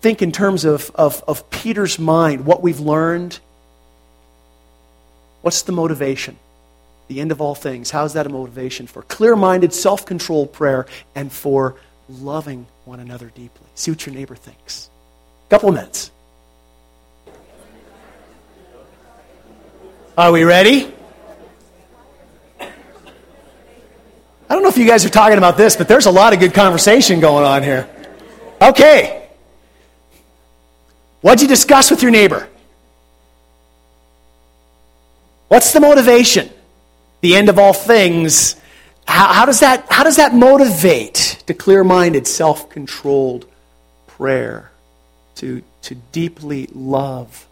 think 0.00 0.22
in 0.22 0.32
terms 0.32 0.64
of, 0.64 0.90
of, 0.94 1.22
of 1.28 1.48
Peter's 1.50 1.98
mind, 1.98 2.46
what 2.46 2.62
we've 2.62 2.80
learned, 2.80 3.38
what's 5.42 5.62
the 5.62 5.72
motivation? 5.72 6.38
The 7.08 7.20
end 7.20 7.32
of 7.32 7.40
all 7.40 7.54
things. 7.54 7.90
How 7.90 8.04
is 8.04 8.14
that 8.14 8.26
a 8.26 8.30
motivation 8.30 8.86
for 8.86 9.02
clear 9.02 9.36
minded, 9.36 9.72
self 9.72 10.06
controlled 10.06 10.52
prayer 10.52 10.86
and 11.14 11.32
for 11.32 11.76
loving 12.08 12.66
one 12.84 13.00
another 13.00 13.30
deeply? 13.34 13.66
See 13.74 13.90
what 13.90 14.04
your 14.06 14.14
neighbor 14.14 14.36
thinks. 14.36 14.90
Couple 15.50 15.68
of 15.68 15.74
minutes. 15.74 16.10
Are 20.16 20.30
we 20.30 20.44
ready? 20.44 20.92
I 22.60 22.68
don't 24.54 24.62
know 24.62 24.68
if 24.68 24.76
you 24.76 24.86
guys 24.86 25.04
are 25.04 25.10
talking 25.10 25.38
about 25.38 25.56
this, 25.56 25.74
but 25.74 25.88
there's 25.88 26.06
a 26.06 26.10
lot 26.10 26.32
of 26.32 26.38
good 26.38 26.54
conversation 26.54 27.18
going 27.18 27.44
on 27.44 27.62
here. 27.62 27.88
Okay. 28.62 29.28
What'd 31.20 31.42
you 31.42 31.48
discuss 31.48 31.90
with 31.90 32.02
your 32.02 32.10
neighbor? 32.10 32.48
What's 35.48 35.72
the 35.72 35.80
motivation? 35.80 36.50
The 37.24 37.34
end 37.34 37.48
of 37.48 37.58
all 37.58 37.72
things, 37.72 38.54
how, 39.06 39.32
how, 39.32 39.46
does, 39.46 39.60
that, 39.60 39.86
how 39.90 40.04
does 40.04 40.16
that 40.16 40.34
motivate 40.34 41.42
to 41.46 41.54
clear 41.54 41.82
minded, 41.82 42.26
self 42.26 42.68
controlled 42.68 43.46
prayer? 44.06 44.70
To, 45.36 45.62
to 45.82 45.94
deeply 46.12 46.68
love 46.72 47.48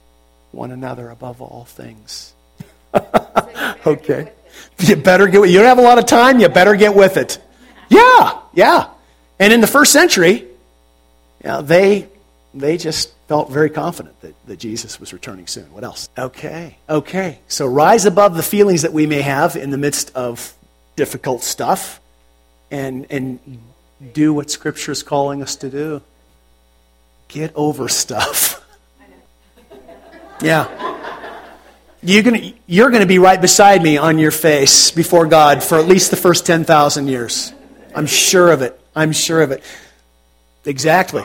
one 0.53 0.71
another 0.71 1.09
above 1.11 1.41
all 1.41 1.65
things. 1.65 2.33
okay. 3.87 4.31
You 4.79 4.97
better 4.97 5.27
get 5.27 5.41
with. 5.41 5.51
You 5.51 5.59
don't 5.59 5.67
have 5.67 5.79
a 5.79 5.83
lot 5.83 5.99
of 5.99 6.07
time, 6.07 6.39
you 6.39 6.49
better 6.49 6.77
get 6.77 6.95
with 6.95 7.17
it. 7.17 7.43
Yeah, 7.89 8.39
yeah. 8.53 8.91
And 9.39 9.53
in 9.53 9.61
the 9.61 9.67
first 9.67 9.91
century, 9.91 10.33
you 10.33 10.49
know, 11.45 11.63
they, 11.63 12.09
they 12.55 12.77
just 12.77 13.11
felt 13.33 13.49
very 13.49 13.71
confident 13.71 14.21
that, 14.21 14.35
that 14.47 14.59
Jesus 14.59 15.01
was 15.01 15.15
returning 15.15 15.47
soon. 15.47 15.65
What 15.73 15.85
else? 15.85 16.11
Okay, 16.19 16.77
okay. 16.87 17.39
So 17.49 17.67
rise 17.67 18.05
above 18.05 18.37
the 18.37 18.43
feelings 18.43 18.83
that 18.83 18.93
we 18.93 19.07
may 19.07 19.23
have 19.23 19.57
in 19.57 19.71
the 19.71 19.79
midst 19.79 20.15
of 20.15 20.53
difficult 20.97 21.43
stuff 21.43 21.99
and, 22.71 23.07
and 23.09 23.39
do 24.13 24.35
what 24.35 24.51
Scripture 24.51 24.93
is 24.93 25.03
calling 25.03 25.41
us 25.41 25.57
to 25.57 25.71
do. 25.71 26.03
Get 27.29 27.53
over 27.55 27.89
stuff. 27.89 28.59
Yeah. 30.43 30.67
You're 32.03 32.25
going 32.25 32.55
you're 32.67 32.91
to 32.91 33.07
be 33.07 33.21
right 33.21 33.41
beside 33.41 33.81
me 33.81 33.97
on 33.97 34.19
your 34.19 34.33
face 34.33 34.91
before 34.91 35.27
God 35.27 35.63
for 35.63 35.79
at 35.79 35.87
least 35.87 36.11
the 36.11 36.17
first 36.17 36.45
10,000 36.47 37.07
years. 37.07 37.53
I'm 37.95 38.07
sure 38.07 38.51
of 38.51 38.61
it. 38.61 38.79
I'm 38.97 39.13
sure 39.13 39.41
of 39.41 39.53
it. 39.53 39.63
Exactly. 40.65 41.25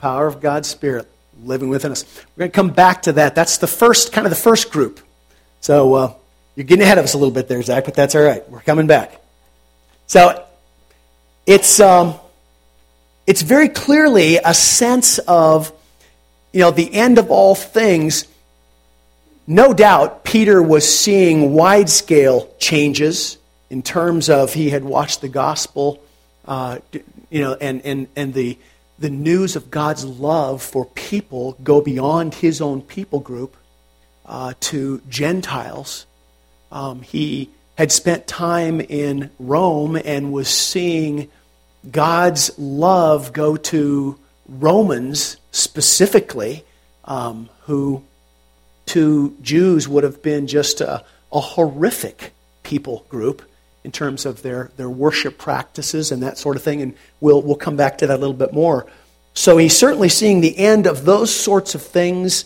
Power 0.00 0.26
of 0.26 0.40
God's 0.40 0.68
Spirit 0.68 1.08
living 1.44 1.68
within 1.68 1.92
us. 1.92 2.04
We're 2.36 2.40
going 2.40 2.50
to 2.50 2.54
come 2.54 2.70
back 2.70 3.02
to 3.02 3.12
that. 3.12 3.34
That's 3.34 3.58
the 3.58 3.66
first, 3.66 4.12
kind 4.12 4.26
of 4.26 4.30
the 4.30 4.36
first 4.36 4.70
group. 4.70 5.00
So 5.60 5.94
uh, 5.94 6.14
You're 6.60 6.66
getting 6.66 6.82
ahead 6.82 6.98
of 6.98 7.04
us 7.04 7.14
a 7.14 7.18
little 7.18 7.32
bit 7.32 7.48
there, 7.48 7.62
Zach, 7.62 7.86
but 7.86 7.94
that's 7.94 8.14
all 8.14 8.22
right. 8.22 8.48
We're 8.50 8.60
coming 8.60 8.86
back. 8.86 9.18
So 10.08 10.44
it's, 11.46 11.80
um, 11.80 12.14
it's 13.26 13.42
very 13.42 13.70
clearly 13.70 14.36
a 14.36 14.52
sense 14.52 15.18
of, 15.20 15.72
you 16.52 16.60
know, 16.60 16.70
the 16.70 16.92
end 16.92 17.16
of 17.16 17.30
all 17.30 17.54
things. 17.54 18.26
No 19.46 19.72
doubt 19.72 20.24
Peter 20.24 20.62
was 20.62 20.86
seeing 20.86 21.54
wide 21.54 21.88
scale 21.88 22.52
changes 22.58 23.38
in 23.70 23.82
terms 23.82 24.28
of 24.28 24.52
he 24.52 24.68
had 24.68 24.84
watched 24.84 25.20
the 25.20 25.28
gospel, 25.28 26.02
uh, 26.44 26.78
you 27.30 27.40
know, 27.40 27.54
and, 27.54 27.80
and, 27.86 28.08
and 28.16 28.34
the, 28.34 28.58
the 29.00 29.10
news 29.10 29.56
of 29.56 29.70
God's 29.70 30.04
love 30.04 30.62
for 30.62 30.84
people 30.84 31.56
go 31.64 31.80
beyond 31.80 32.34
his 32.34 32.60
own 32.60 32.82
people 32.82 33.18
group 33.18 33.56
uh, 34.26 34.52
to 34.60 35.00
Gentiles. 35.08 36.06
Um, 36.70 37.00
he 37.00 37.50
had 37.76 37.90
spent 37.90 38.26
time 38.26 38.80
in 38.80 39.30
Rome 39.38 39.96
and 39.96 40.32
was 40.32 40.48
seeing 40.48 41.30
God's 41.90 42.50
love 42.58 43.32
go 43.32 43.56
to 43.56 44.18
Romans 44.46 45.38
specifically, 45.50 46.64
um, 47.06 47.48
who 47.62 48.04
to 48.86 49.34
Jews 49.40 49.88
would 49.88 50.04
have 50.04 50.22
been 50.22 50.46
just 50.46 50.82
a, 50.82 51.02
a 51.32 51.40
horrific 51.40 52.32
people 52.62 53.06
group 53.08 53.42
in 53.84 53.92
terms 53.92 54.26
of 54.26 54.42
their, 54.42 54.70
their 54.76 54.90
worship 54.90 55.38
practices 55.38 56.12
and 56.12 56.22
that 56.22 56.38
sort 56.38 56.56
of 56.56 56.62
thing. 56.62 56.82
And 56.82 56.94
we'll, 57.20 57.42
we'll 57.42 57.56
come 57.56 57.76
back 57.76 57.98
to 57.98 58.06
that 58.06 58.16
a 58.16 58.20
little 58.20 58.34
bit 58.34 58.52
more. 58.52 58.86
So 59.34 59.56
he's 59.56 59.76
certainly 59.76 60.08
seeing 60.08 60.40
the 60.40 60.56
end 60.58 60.86
of 60.86 61.04
those 61.04 61.34
sorts 61.34 61.74
of 61.74 61.82
things, 61.82 62.44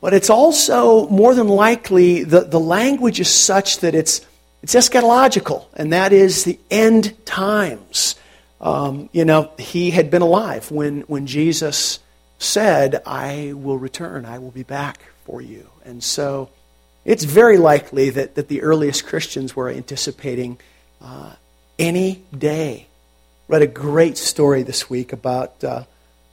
but 0.00 0.14
it's 0.14 0.30
also 0.30 1.08
more 1.08 1.34
than 1.34 1.48
likely 1.48 2.24
the, 2.24 2.40
the 2.40 2.58
language 2.58 3.20
is 3.20 3.30
such 3.30 3.78
that 3.80 3.94
it's, 3.94 4.26
it's 4.62 4.74
eschatological, 4.74 5.66
and 5.74 5.92
that 5.92 6.12
is 6.12 6.44
the 6.44 6.58
end 6.70 7.14
times. 7.26 8.16
Um, 8.60 9.08
you 9.12 9.24
know, 9.24 9.52
he 9.58 9.90
had 9.90 10.10
been 10.10 10.22
alive 10.22 10.70
when, 10.70 11.02
when 11.02 11.26
Jesus 11.26 11.98
said, 12.38 13.02
I 13.06 13.52
will 13.54 13.78
return, 13.78 14.24
I 14.24 14.38
will 14.38 14.50
be 14.50 14.62
back 14.62 15.00
for 15.24 15.40
you. 15.40 15.68
And 15.84 16.02
so 16.02 16.48
it's 17.04 17.24
very 17.24 17.58
likely 17.58 18.10
that, 18.10 18.36
that 18.36 18.48
the 18.48 18.62
earliest 18.62 19.06
Christians 19.06 19.54
were 19.54 19.68
anticipating 19.68 20.58
uh, 21.02 21.32
any 21.78 22.22
day. 22.36 22.86
Read 23.48 23.62
a 23.62 23.66
great 23.66 24.16
story 24.16 24.62
this 24.62 24.88
week 24.88 25.12
about, 25.12 25.62
uh, 25.64 25.84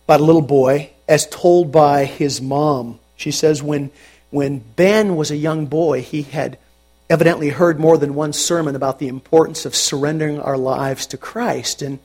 about 0.05 0.19
a 0.19 0.23
little 0.23 0.41
boy 0.41 0.91
as 1.07 1.27
told 1.27 1.71
by 1.71 2.05
his 2.05 2.41
mom. 2.41 2.99
She 3.15 3.31
says, 3.31 3.61
when, 3.61 3.91
when 4.29 4.59
Ben 4.59 5.15
was 5.15 5.31
a 5.31 5.35
young 5.35 5.65
boy, 5.65 6.01
he 6.01 6.21
had 6.21 6.57
evidently 7.09 7.49
heard 7.49 7.79
more 7.79 7.97
than 7.97 8.13
one 8.13 8.31
sermon 8.31 8.75
about 8.75 8.99
the 8.99 9.07
importance 9.07 9.65
of 9.65 9.75
surrendering 9.75 10.39
our 10.39 10.57
lives 10.57 11.07
to 11.07 11.17
Christ. 11.17 11.81
And 11.81 11.99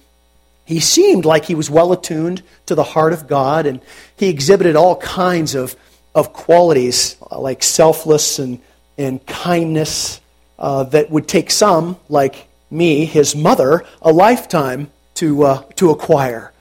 he 0.65 0.81
seemed 0.81 1.27
like 1.27 1.45
he 1.45 1.55
was 1.55 1.69
well 1.69 1.93
attuned 1.93 2.43
to 2.67 2.75
the 2.75 2.83
heart 2.83 3.13
of 3.13 3.29
God, 3.29 3.67
and 3.67 3.81
he 4.17 4.31
exhibited 4.31 4.77
all 4.77 4.97
kinds 4.97 5.55
of, 5.55 5.77
of 6.15 6.33
qualities 6.33 7.17
uh, 7.31 7.39
like 7.39 7.63
selfless 7.63 8.39
and, 8.39 8.61
and 8.97 9.25
kindness 9.27 10.21
uh, 10.59 10.85
that 10.85 11.11
would 11.11 11.29
take 11.29 11.51
some, 11.51 11.99
like 12.09 12.49
me, 12.71 13.05
his 13.05 13.35
mother, 13.37 13.85
a 14.03 14.13
lifetime 14.13 14.91
to, 15.15 15.45
uh, 15.45 15.63
to 15.77 15.91
acquire. 15.91 16.53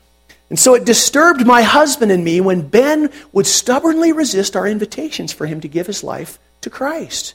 And 0.50 0.60
so 0.60 0.75
it 0.75 0.86
disturbed 0.86 1.45
my 1.45 1.63
husband 1.63 2.12
and 2.12 2.24
me 2.24 2.39
when 2.39 2.67
Ben 2.67 3.10
would 3.31 3.48
stubbornly 3.48 4.12
resist 4.12 4.55
our 4.55 4.67
invitations 4.67 5.33
for 5.33 5.48
him 5.48 5.62
to 5.62 5.67
give 5.67 5.88
his 5.88 6.03
life 6.03 6.38
to 6.62 6.69
Christ. 6.69 7.33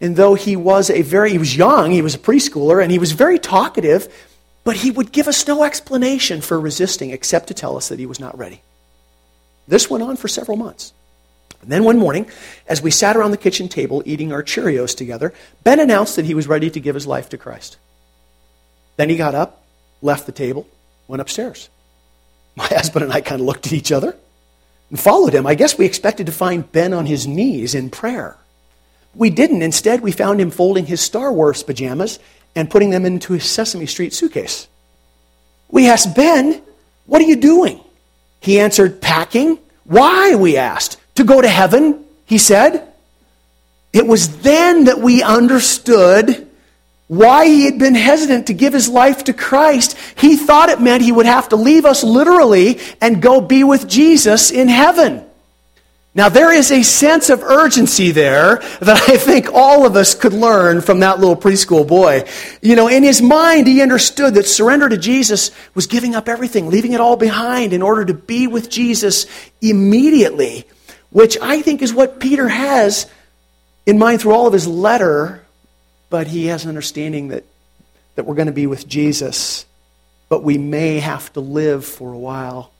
And 0.00 0.16
though 0.16 0.34
he 0.34 0.56
was 0.56 0.90
a 0.90 1.02
very, 1.02 1.30
he 1.30 1.38
was 1.38 1.56
young, 1.56 1.90
he 1.90 2.02
was 2.02 2.14
a 2.14 2.18
preschooler, 2.18 2.82
and 2.82 2.90
he 2.90 2.98
was 2.98 3.12
very 3.12 3.38
talkative, 3.38 4.12
but 4.64 4.76
he 4.76 4.90
would 4.90 5.12
give 5.12 5.28
us 5.28 5.46
no 5.46 5.64
explanation 5.64 6.40
for 6.40 6.60
resisting 6.60 7.10
except 7.10 7.48
to 7.48 7.54
tell 7.54 7.76
us 7.76 7.88
that 7.88 7.98
he 7.98 8.06
was 8.06 8.20
not 8.20 8.36
ready. 8.38 8.60
This 9.66 9.88
went 9.88 10.02
on 10.02 10.16
for 10.16 10.28
several 10.28 10.56
months. 10.56 10.92
And 11.62 11.70
then 11.70 11.84
one 11.84 11.98
morning, 11.98 12.28
as 12.66 12.82
we 12.82 12.90
sat 12.90 13.16
around 13.16 13.30
the 13.30 13.36
kitchen 13.36 13.68
table 13.68 14.02
eating 14.04 14.32
our 14.32 14.42
Cheerios 14.42 14.96
together, 14.96 15.32
Ben 15.62 15.78
announced 15.78 16.16
that 16.16 16.24
he 16.24 16.34
was 16.34 16.48
ready 16.48 16.70
to 16.70 16.80
give 16.80 16.96
his 16.96 17.06
life 17.06 17.28
to 17.30 17.38
Christ. 17.38 17.76
Then 18.96 19.08
he 19.08 19.16
got 19.16 19.34
up, 19.34 19.64
left 20.00 20.26
the 20.26 20.32
table, 20.32 20.66
went 21.08 21.22
upstairs. 21.22 21.68
My 22.56 22.66
husband 22.68 23.04
and 23.04 23.12
I 23.12 23.20
kind 23.20 23.40
of 23.40 23.46
looked 23.46 23.66
at 23.66 23.72
each 23.72 23.92
other 23.92 24.16
and 24.90 25.00
followed 25.00 25.34
him. 25.34 25.46
I 25.46 25.54
guess 25.54 25.78
we 25.78 25.86
expected 25.86 26.26
to 26.26 26.32
find 26.32 26.70
Ben 26.70 26.92
on 26.92 27.06
his 27.06 27.26
knees 27.26 27.74
in 27.74 27.90
prayer. 27.90 28.36
We 29.14 29.30
didn't. 29.30 29.62
Instead, 29.62 30.00
we 30.00 30.12
found 30.12 30.40
him 30.40 30.50
folding 30.50 30.86
his 30.86 31.00
Star 31.00 31.32
Wars 31.32 31.62
pajamas 31.62 32.18
and 32.54 32.70
putting 32.70 32.90
them 32.90 33.04
into 33.04 33.32
his 33.32 33.44
Sesame 33.44 33.86
Street 33.86 34.12
suitcase. 34.12 34.68
We 35.68 35.88
asked 35.88 36.14
Ben, 36.14 36.62
What 37.06 37.20
are 37.20 37.26
you 37.26 37.36
doing? 37.36 37.80
He 38.40 38.60
answered, 38.60 39.00
Packing. 39.00 39.58
Why? 39.84 40.34
We 40.34 40.56
asked. 40.56 40.98
To 41.16 41.24
go 41.24 41.40
to 41.40 41.48
heaven, 41.48 42.04
he 42.26 42.38
said. 42.38 42.88
It 43.92 44.06
was 44.06 44.38
then 44.38 44.84
that 44.84 45.00
we 45.00 45.22
understood 45.22 46.48
why 47.12 47.46
he 47.46 47.66
had 47.66 47.78
been 47.78 47.94
hesitant 47.94 48.46
to 48.46 48.54
give 48.54 48.72
his 48.72 48.88
life 48.88 49.24
to 49.24 49.34
Christ. 49.34 49.98
He 50.16 50.34
thought 50.34 50.70
it 50.70 50.80
meant 50.80 51.02
he 51.02 51.12
would 51.12 51.26
have 51.26 51.50
to 51.50 51.56
leave 51.56 51.84
us 51.84 52.02
literally 52.02 52.80
and 53.02 53.20
go 53.20 53.42
be 53.42 53.64
with 53.64 53.86
Jesus 53.86 54.50
in 54.50 54.66
heaven. 54.68 55.22
Now, 56.14 56.30
there 56.30 56.50
is 56.50 56.72
a 56.72 56.82
sense 56.82 57.28
of 57.28 57.42
urgency 57.42 58.12
there 58.12 58.62
that 58.80 59.10
I 59.10 59.18
think 59.18 59.52
all 59.52 59.84
of 59.84 59.94
us 59.94 60.14
could 60.14 60.32
learn 60.32 60.80
from 60.80 61.00
that 61.00 61.20
little 61.20 61.36
preschool 61.36 61.86
boy. 61.86 62.26
You 62.62 62.76
know, 62.76 62.88
in 62.88 63.02
his 63.02 63.20
mind, 63.20 63.66
he 63.66 63.82
understood 63.82 64.32
that 64.34 64.46
surrender 64.46 64.88
to 64.88 64.96
Jesus 64.96 65.50
was 65.74 65.86
giving 65.86 66.14
up 66.14 66.30
everything, 66.30 66.70
leaving 66.70 66.94
it 66.94 67.00
all 67.02 67.18
behind 67.18 67.74
in 67.74 67.82
order 67.82 68.06
to 68.06 68.14
be 68.14 68.46
with 68.46 68.70
Jesus 68.70 69.26
immediately, 69.60 70.64
which 71.10 71.36
I 71.42 71.60
think 71.60 71.82
is 71.82 71.92
what 71.92 72.20
Peter 72.20 72.48
has 72.48 73.06
in 73.84 73.98
mind 73.98 74.22
through 74.22 74.32
all 74.32 74.46
of 74.46 74.54
his 74.54 74.66
letter, 74.66 75.41
but 76.12 76.26
he 76.26 76.48
has 76.48 76.64
an 76.64 76.68
understanding 76.68 77.28
that, 77.28 77.42
that 78.16 78.26
we're 78.26 78.34
going 78.34 78.46
to 78.46 78.52
be 78.52 78.66
with 78.66 78.86
Jesus, 78.86 79.64
but 80.28 80.42
we 80.44 80.58
may 80.58 81.00
have 81.00 81.32
to 81.32 81.40
live 81.40 81.86
for 81.86 82.12
a 82.12 82.18
while 82.18 82.70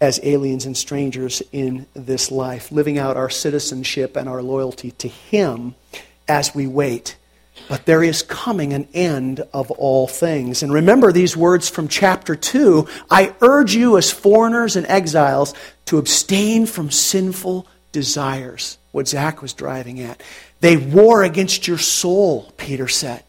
as 0.00 0.18
aliens 0.24 0.66
and 0.66 0.76
strangers 0.76 1.40
in 1.52 1.86
this 1.94 2.32
life, 2.32 2.72
living 2.72 2.98
out 2.98 3.16
our 3.16 3.30
citizenship 3.30 4.16
and 4.16 4.28
our 4.28 4.42
loyalty 4.42 4.90
to 4.90 5.06
Him 5.06 5.76
as 6.26 6.52
we 6.52 6.66
wait. 6.66 7.16
But 7.68 7.86
there 7.86 8.02
is 8.02 8.24
coming 8.24 8.72
an 8.72 8.88
end 8.92 9.44
of 9.52 9.70
all 9.70 10.08
things. 10.08 10.64
And 10.64 10.72
remember 10.72 11.12
these 11.12 11.36
words 11.36 11.68
from 11.68 11.86
chapter 11.86 12.34
2 12.34 12.88
I 13.08 13.36
urge 13.40 13.76
you, 13.76 13.96
as 13.98 14.10
foreigners 14.10 14.74
and 14.74 14.84
exiles, 14.88 15.54
to 15.84 15.98
abstain 15.98 16.66
from 16.66 16.90
sinful 16.90 17.68
desires. 17.92 18.78
What 18.90 19.06
Zach 19.06 19.42
was 19.42 19.52
driving 19.52 20.00
at. 20.00 20.20
They 20.64 20.78
war 20.78 21.22
against 21.22 21.68
your 21.68 21.76
soul, 21.76 22.50
Peter 22.56 22.88
said. 22.88 23.22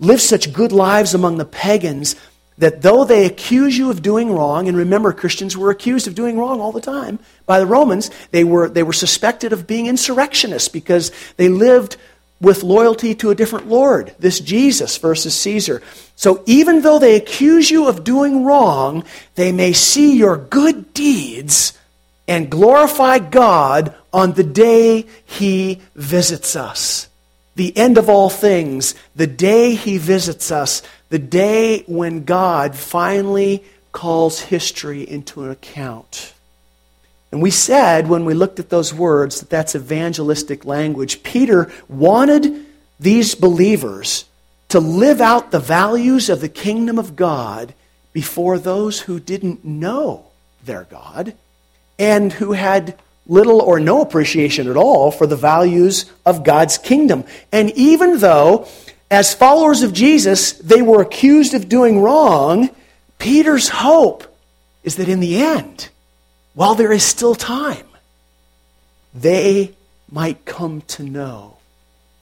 Live 0.00 0.20
such 0.20 0.52
good 0.52 0.72
lives 0.72 1.14
among 1.14 1.38
the 1.38 1.44
pagans 1.44 2.16
that 2.58 2.82
though 2.82 3.04
they 3.04 3.26
accuse 3.26 3.78
you 3.78 3.92
of 3.92 4.02
doing 4.02 4.34
wrong, 4.34 4.66
and 4.66 4.76
remember, 4.76 5.12
Christians 5.12 5.56
were 5.56 5.70
accused 5.70 6.08
of 6.08 6.16
doing 6.16 6.36
wrong 6.36 6.60
all 6.60 6.72
the 6.72 6.80
time 6.80 7.20
by 7.46 7.60
the 7.60 7.66
Romans, 7.66 8.10
they 8.32 8.42
were, 8.42 8.68
they 8.68 8.82
were 8.82 8.92
suspected 8.92 9.52
of 9.52 9.68
being 9.68 9.86
insurrectionists 9.86 10.68
because 10.68 11.12
they 11.36 11.48
lived 11.48 11.96
with 12.40 12.64
loyalty 12.64 13.14
to 13.14 13.30
a 13.30 13.36
different 13.36 13.68
Lord, 13.68 14.12
this 14.18 14.40
Jesus 14.40 14.98
versus 14.98 15.36
Caesar. 15.36 15.82
So 16.16 16.42
even 16.46 16.82
though 16.82 16.98
they 16.98 17.14
accuse 17.14 17.70
you 17.70 17.86
of 17.86 18.02
doing 18.02 18.44
wrong, 18.44 19.04
they 19.36 19.52
may 19.52 19.74
see 19.74 20.16
your 20.16 20.36
good 20.36 20.92
deeds 20.92 21.78
and 22.26 22.50
glorify 22.50 23.20
God 23.20 23.94
on 24.12 24.32
the 24.32 24.44
day 24.44 25.06
He 25.24 25.80
visits 25.94 26.56
us. 26.56 27.08
The 27.56 27.76
end 27.76 27.98
of 27.98 28.08
all 28.08 28.30
things, 28.30 28.94
the 29.14 29.26
day 29.26 29.74
He 29.74 29.98
visits 29.98 30.50
us, 30.50 30.82
the 31.08 31.18
day 31.18 31.82
when 31.86 32.24
God 32.24 32.74
finally 32.76 33.64
calls 33.92 34.40
history 34.40 35.08
into 35.08 35.42
an 35.42 35.50
account. 35.50 36.32
And 37.32 37.42
we 37.42 37.50
said 37.50 38.08
when 38.08 38.24
we 38.24 38.34
looked 38.34 38.58
at 38.58 38.70
those 38.70 38.92
words 38.92 39.40
that 39.40 39.50
that's 39.50 39.76
evangelistic 39.76 40.64
language. 40.64 41.22
Peter 41.22 41.70
wanted 41.88 42.66
these 42.98 43.34
believers 43.34 44.24
to 44.68 44.80
live 44.80 45.20
out 45.20 45.50
the 45.50 45.60
values 45.60 46.28
of 46.28 46.40
the 46.40 46.48
kingdom 46.48 46.98
of 46.98 47.16
God 47.16 47.74
before 48.12 48.58
those 48.58 49.00
who 49.00 49.20
didn't 49.20 49.64
know 49.64 50.26
their 50.64 50.84
God 50.84 51.34
and 51.98 52.32
who 52.32 52.52
had 52.52 52.98
little 53.30 53.60
or 53.60 53.80
no 53.80 54.02
appreciation 54.02 54.68
at 54.68 54.76
all 54.76 55.10
for 55.10 55.26
the 55.26 55.36
values 55.36 56.10
of 56.26 56.44
God's 56.44 56.76
kingdom. 56.76 57.24
And 57.52 57.70
even 57.70 58.18
though 58.18 58.66
as 59.10 59.34
followers 59.34 59.82
of 59.82 59.92
Jesus, 59.92 60.52
they 60.52 60.82
were 60.82 61.02
accused 61.02 61.54
of 61.54 61.68
doing 61.68 62.00
wrong. 62.00 62.70
Peter's 63.18 63.68
hope 63.68 64.24
is 64.84 64.96
that 64.96 65.08
in 65.08 65.20
the 65.20 65.36
end, 65.42 65.88
while 66.54 66.74
there 66.74 66.92
is 66.92 67.02
still 67.02 67.34
time, 67.34 67.86
they 69.12 69.74
might 70.10 70.44
come 70.44 70.82
to 70.82 71.02
know 71.02 71.56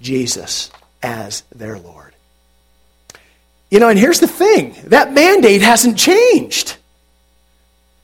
Jesus 0.01 0.71
as 1.03 1.43
their 1.55 1.79
Lord. 1.79 2.15
You 3.71 3.81
know, 3.81 3.89
and 3.91 3.99
here's 3.99 4.21
the 4.21 4.27
thing 4.27 4.75
that 4.85 5.13
mandate 5.13 5.61
hasn't 5.61 5.99
changed. 5.99 6.78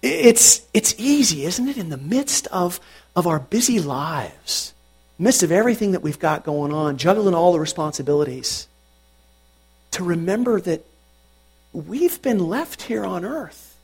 It's, 0.06 0.60
it's 0.74 0.94
easy, 0.98 1.46
isn't 1.46 1.66
it, 1.66 1.78
in 1.78 1.88
the 1.88 1.96
midst 1.96 2.46
of, 2.48 2.78
of 3.16 3.26
our 3.26 3.38
busy 3.38 3.80
lives, 3.80 4.74
midst 5.18 5.42
of 5.42 5.50
everything 5.50 5.92
that 5.92 6.02
we've 6.02 6.18
got 6.18 6.44
going 6.44 6.74
on, 6.74 6.98
juggling 6.98 7.34
all 7.34 7.54
the 7.54 7.60
responsibilities, 7.60 8.68
to 9.92 10.04
remember 10.04 10.60
that 10.60 10.84
we've 11.72 12.20
been 12.20 12.38
left 12.38 12.82
here 12.82 13.04
on 13.04 13.24
earth 13.24 13.76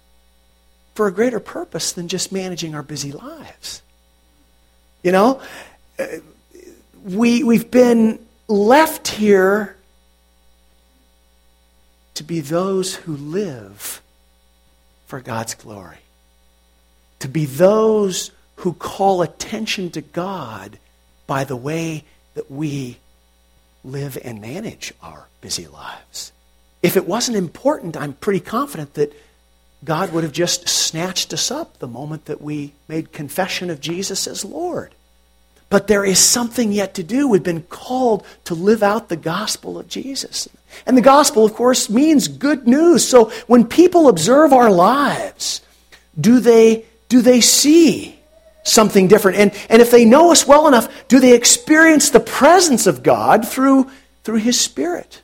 for 0.95 1.07
a 1.07 1.13
greater 1.13 1.41
purpose 1.41 1.93
than 1.93 2.07
just 2.07 2.33
managing 2.33 2.75
our 2.75 2.83
busy 2.83 3.13
lives. 3.13 3.81
You 5.03 5.13
know, 5.13 5.41
uh, 5.99 6.07
we, 7.03 7.45
we've 7.45 7.71
been 7.71 8.19
left 8.47 9.09
here 9.09 9.75
to 12.13 12.23
be 12.23 12.41
those 12.41 12.95
who 12.95 13.17
live 13.17 14.03
for 15.07 15.21
God's 15.21 15.55
glory, 15.55 15.97
to 17.21 17.29
be 17.29 17.47
those 17.47 18.31
who 18.57 18.73
call 18.73 19.23
attention 19.23 19.91
to 19.91 20.01
God 20.01 20.79
by 21.27 21.45
the 21.45 21.57
way 21.57 22.05
that 22.35 22.51
we 22.51 22.99
live 23.85 24.19
and 24.23 24.41
manage 24.41 24.93
our 25.03 25.27
busy 25.41 25.67
lives. 25.67 26.33
If 26.83 26.97
it 26.97 27.07
wasn't 27.07 27.37
important, 27.37 27.97
I'm 27.97 28.15
pretty 28.15 28.41
confident 28.41 28.95
that 28.95 29.15
God 29.85 30.13
would 30.13 30.25
have 30.25 30.33
just 30.33 30.69
snatched 30.69 31.33
us 31.33 31.51
up 31.51 31.79
the 31.79 31.87
moment 31.87 32.27
that 32.27 32.43
we 32.43 32.73
made 32.89 33.13
confession 33.13 33.71
of 33.71 33.81
Jesus 33.81 34.27
as 34.27 34.45
Lord. 34.45 34.95
But 35.71 35.87
there 35.87 36.05
is 36.05 36.19
something 36.19 36.73
yet 36.73 36.95
to 36.95 37.03
do. 37.03 37.29
We've 37.29 37.43
been 37.43 37.63
called 37.63 38.27
to 38.45 38.55
live 38.55 38.83
out 38.83 39.09
the 39.09 39.17
gospel 39.17 39.79
of 39.79 39.89
Jesus. 39.89 40.49
And 40.85 40.97
the 40.97 41.03
gospel, 41.03 41.45
of 41.45 41.55
course, 41.55 41.89
means 41.89 42.29
good 42.29 42.67
news. 42.67 43.07
So 43.07 43.31
when 43.47 43.67
people 43.67 44.09
observe 44.09 44.53
our 44.53 44.71
lives, 44.71 45.61
do 46.21 46.41
they, 46.41 46.85
do 47.11 47.21
they 47.21 47.43
see 47.43 48.19
something 48.63 49.09
different? 49.09 49.37
And, 49.37 49.53
and 49.69 49.83
if 49.83 49.91
they 49.91 50.07
know 50.07 50.33
us 50.33 50.47
well 50.47 50.67
enough, 50.67 50.89
do 51.09 51.21
they 51.21 51.35
experience 51.35 52.09
the 52.09 52.21
presence 52.21 52.87
of 52.87 53.03
God 53.03 53.47
through, 53.47 53.91
through 54.25 54.39
His 54.39 54.59
Spirit? 54.59 55.21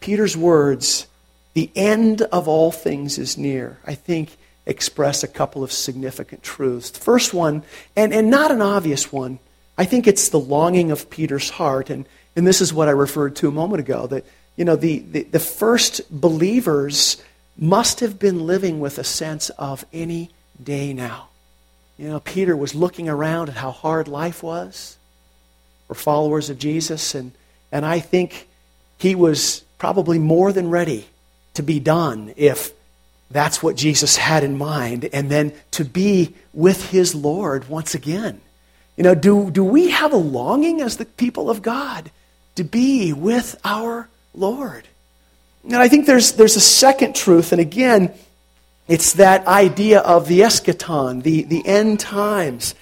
Peter's 0.00 0.36
words, 0.36 1.06
the 1.54 1.70
end 1.74 2.22
of 2.22 2.48
all 2.48 2.70
things 2.70 3.18
is 3.18 3.38
near, 3.38 3.78
I 3.86 3.94
think 3.94 4.36
express 4.66 5.22
a 5.22 5.28
couple 5.28 5.64
of 5.64 5.72
significant 5.72 6.42
truths. 6.42 6.90
The 6.90 7.00
first 7.00 7.32
one, 7.32 7.62
and, 7.96 8.12
and 8.12 8.30
not 8.30 8.50
an 8.50 8.60
obvious 8.60 9.10
one, 9.10 9.38
I 9.78 9.86
think 9.86 10.06
it's 10.06 10.28
the 10.28 10.40
longing 10.40 10.90
of 10.90 11.08
Peter's 11.08 11.48
heart. 11.48 11.88
And, 11.88 12.04
and 12.36 12.46
this 12.46 12.60
is 12.60 12.74
what 12.74 12.88
I 12.88 12.90
referred 12.90 13.36
to 13.36 13.48
a 13.48 13.52
moment 13.52 13.80
ago 13.80 14.06
that, 14.08 14.26
you 14.56 14.64
know, 14.64 14.76
the, 14.76 14.98
the, 14.98 15.22
the 15.22 15.38
first 15.40 16.02
believers 16.10 17.22
must 17.58 18.00
have 18.00 18.18
been 18.18 18.46
living 18.46 18.78
with 18.78 18.98
a 18.98 19.04
sense 19.04 19.50
of 19.50 19.84
any 19.92 20.30
day 20.62 20.92
now. 20.92 21.28
You 21.98 22.08
know, 22.08 22.20
Peter 22.20 22.56
was 22.56 22.74
looking 22.74 23.08
around 23.08 23.48
at 23.48 23.56
how 23.56 23.72
hard 23.72 24.06
life 24.06 24.42
was 24.42 24.96
for 25.88 25.94
followers 25.94 26.48
of 26.48 26.58
Jesus, 26.58 27.14
and, 27.14 27.32
and 27.72 27.84
I 27.84 27.98
think 27.98 28.46
he 28.98 29.16
was 29.16 29.64
probably 29.78 30.18
more 30.18 30.52
than 30.52 30.70
ready 30.70 31.06
to 31.54 31.62
be 31.62 31.80
done 31.80 32.32
if 32.36 32.72
that's 33.30 33.62
what 33.62 33.76
Jesus 33.76 34.16
had 34.16 34.44
in 34.44 34.56
mind, 34.56 35.08
and 35.12 35.28
then 35.28 35.52
to 35.72 35.84
be 35.84 36.34
with 36.52 36.90
his 36.90 37.14
Lord 37.14 37.68
once 37.68 37.94
again. 37.94 38.40
You 38.96 39.04
know, 39.04 39.14
do, 39.14 39.50
do 39.50 39.64
we 39.64 39.90
have 39.90 40.12
a 40.12 40.16
longing 40.16 40.80
as 40.80 40.96
the 40.96 41.04
people 41.04 41.50
of 41.50 41.62
God 41.62 42.10
to 42.54 42.64
be 42.64 43.12
with 43.12 43.58
our 43.64 44.08
Lord? 44.34 44.88
And 45.68 45.76
I 45.76 45.88
think 45.88 46.06
there's, 46.06 46.32
there's 46.32 46.56
a 46.56 46.60
second 46.60 47.14
truth, 47.14 47.52
and 47.52 47.60
again, 47.60 48.14
it's 48.88 49.12
that 49.14 49.46
idea 49.46 50.00
of 50.00 50.26
the 50.26 50.40
eschaton, 50.40 51.22
the, 51.22 51.42
the 51.42 51.66
end 51.66 52.00
times. 52.00 52.74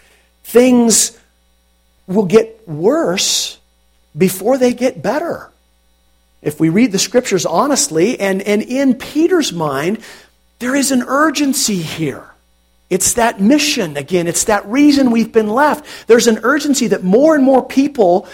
Things 0.45 1.19
will 2.07 2.27
get 2.27 2.67
worse 2.69 3.59
before 4.17 4.57
they 4.57 4.73
get 4.73 5.03
better. 5.03 5.51
If 6.43 6.61
we 6.61 6.69
read 6.69 6.93
the 6.93 7.01
scriptures 7.01 7.45
honestly, 7.45 8.21
and, 8.21 8.41
and 8.43 8.63
in 8.63 8.95
Peter's 8.95 9.53
mind, 9.53 9.99
there 10.61 10.77
is 10.77 10.93
an 10.93 11.03
urgency 11.03 11.83
here. 11.83 12.31
It's 12.89 13.15
that 13.15 13.41
mission 13.41 13.97
again. 13.97 14.29
It's 14.29 14.45
that 14.45 14.65
reason 14.67 15.11
we've 15.11 15.33
been 15.33 15.49
left. 15.49 16.07
There's 16.07 16.29
an 16.29 16.39
urgency 16.45 16.87
that 16.87 17.03
more 17.03 17.35
and 17.35 17.43
more 17.43 17.67
people 17.67 18.29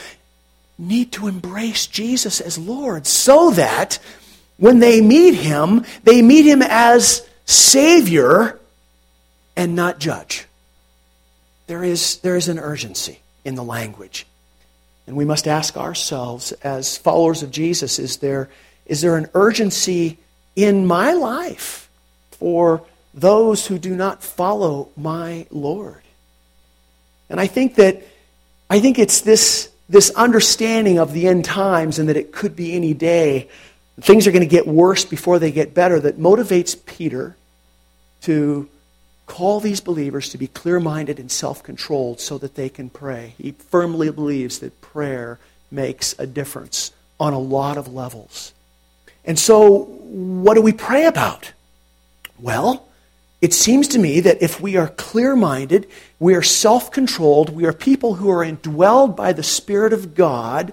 need 0.78 1.12
to 1.12 1.26
embrace 1.26 1.86
Jesus 1.86 2.38
as 2.38 2.58
Lord 2.58 3.06
so 3.06 3.52
that 3.52 3.98
when 4.56 4.78
they 4.78 5.00
meet 5.00 5.34
him, 5.34 5.84
they 6.04 6.22
meet 6.22 6.44
him 6.44 6.62
as 6.62 7.26
Savior 7.44 8.58
and 9.56 9.74
not 9.74 9.98
judge. 9.98 10.46
There 11.66 11.84
is, 11.84 12.18
there 12.18 12.36
is 12.36 12.48
an 12.48 12.58
urgency 12.58 13.20
in 13.44 13.54
the 13.54 13.64
language. 13.64 14.26
And 15.06 15.16
we 15.16 15.24
must 15.24 15.48
ask 15.48 15.76
ourselves, 15.76 16.52
as 16.62 16.96
followers 16.96 17.42
of 17.42 17.50
Jesus, 17.50 17.98
is 17.98 18.18
there, 18.18 18.48
is 18.86 19.00
there 19.00 19.16
an 19.16 19.28
urgency 19.34 20.18
in 20.54 20.86
my 20.86 21.12
life? 21.12 21.82
for 22.42 22.82
those 23.14 23.68
who 23.68 23.78
do 23.78 23.94
not 23.94 24.20
follow 24.20 24.88
my 24.96 25.46
Lord. 25.52 26.02
And 27.30 27.38
I 27.38 27.46
think 27.46 27.76
that 27.76 28.02
I 28.68 28.80
think 28.80 28.98
it's 28.98 29.20
this, 29.20 29.70
this 29.88 30.10
understanding 30.10 30.98
of 30.98 31.12
the 31.12 31.28
end 31.28 31.44
times 31.44 32.00
and 32.00 32.08
that 32.08 32.16
it 32.16 32.32
could 32.32 32.56
be 32.56 32.74
any 32.74 32.94
day. 32.94 33.48
Things 34.02 34.26
are 34.26 34.32
going 34.32 34.42
to 34.42 34.48
get 34.48 34.66
worse 34.66 35.04
before 35.04 35.38
they 35.38 35.52
get 35.52 35.74
better 35.74 36.00
that 36.00 36.18
motivates 36.18 36.76
Peter 36.84 37.36
to 38.22 38.68
call 39.26 39.60
these 39.60 39.80
believers 39.80 40.28
to 40.30 40.38
be 40.38 40.48
clear 40.48 40.80
minded 40.80 41.20
and 41.20 41.30
self 41.30 41.62
controlled 41.62 42.18
so 42.18 42.36
that 42.38 42.56
they 42.56 42.68
can 42.68 42.90
pray. 42.90 43.34
He 43.38 43.52
firmly 43.52 44.10
believes 44.10 44.58
that 44.58 44.80
prayer 44.80 45.38
makes 45.70 46.16
a 46.18 46.26
difference 46.26 46.92
on 47.20 47.32
a 47.32 47.38
lot 47.38 47.78
of 47.78 47.92
levels. 47.92 48.52
And 49.24 49.38
so, 49.38 49.84
what 49.84 50.54
do 50.54 50.62
we 50.62 50.72
pray 50.72 51.04
about? 51.04 51.52
Well, 52.40 52.88
it 53.40 53.54
seems 53.54 53.86
to 53.88 53.98
me 54.00 54.18
that 54.20 54.42
if 54.42 54.60
we 54.60 54.76
are 54.76 54.88
clear 54.88 55.36
minded, 55.36 55.88
we 56.18 56.34
are 56.34 56.42
self 56.42 56.90
controlled, 56.90 57.50
we 57.50 57.66
are 57.66 57.72
people 57.72 58.14
who 58.14 58.28
are 58.30 58.44
indwelled 58.44 59.14
by 59.14 59.32
the 59.32 59.44
Spirit 59.44 59.92
of 59.92 60.16
God, 60.16 60.72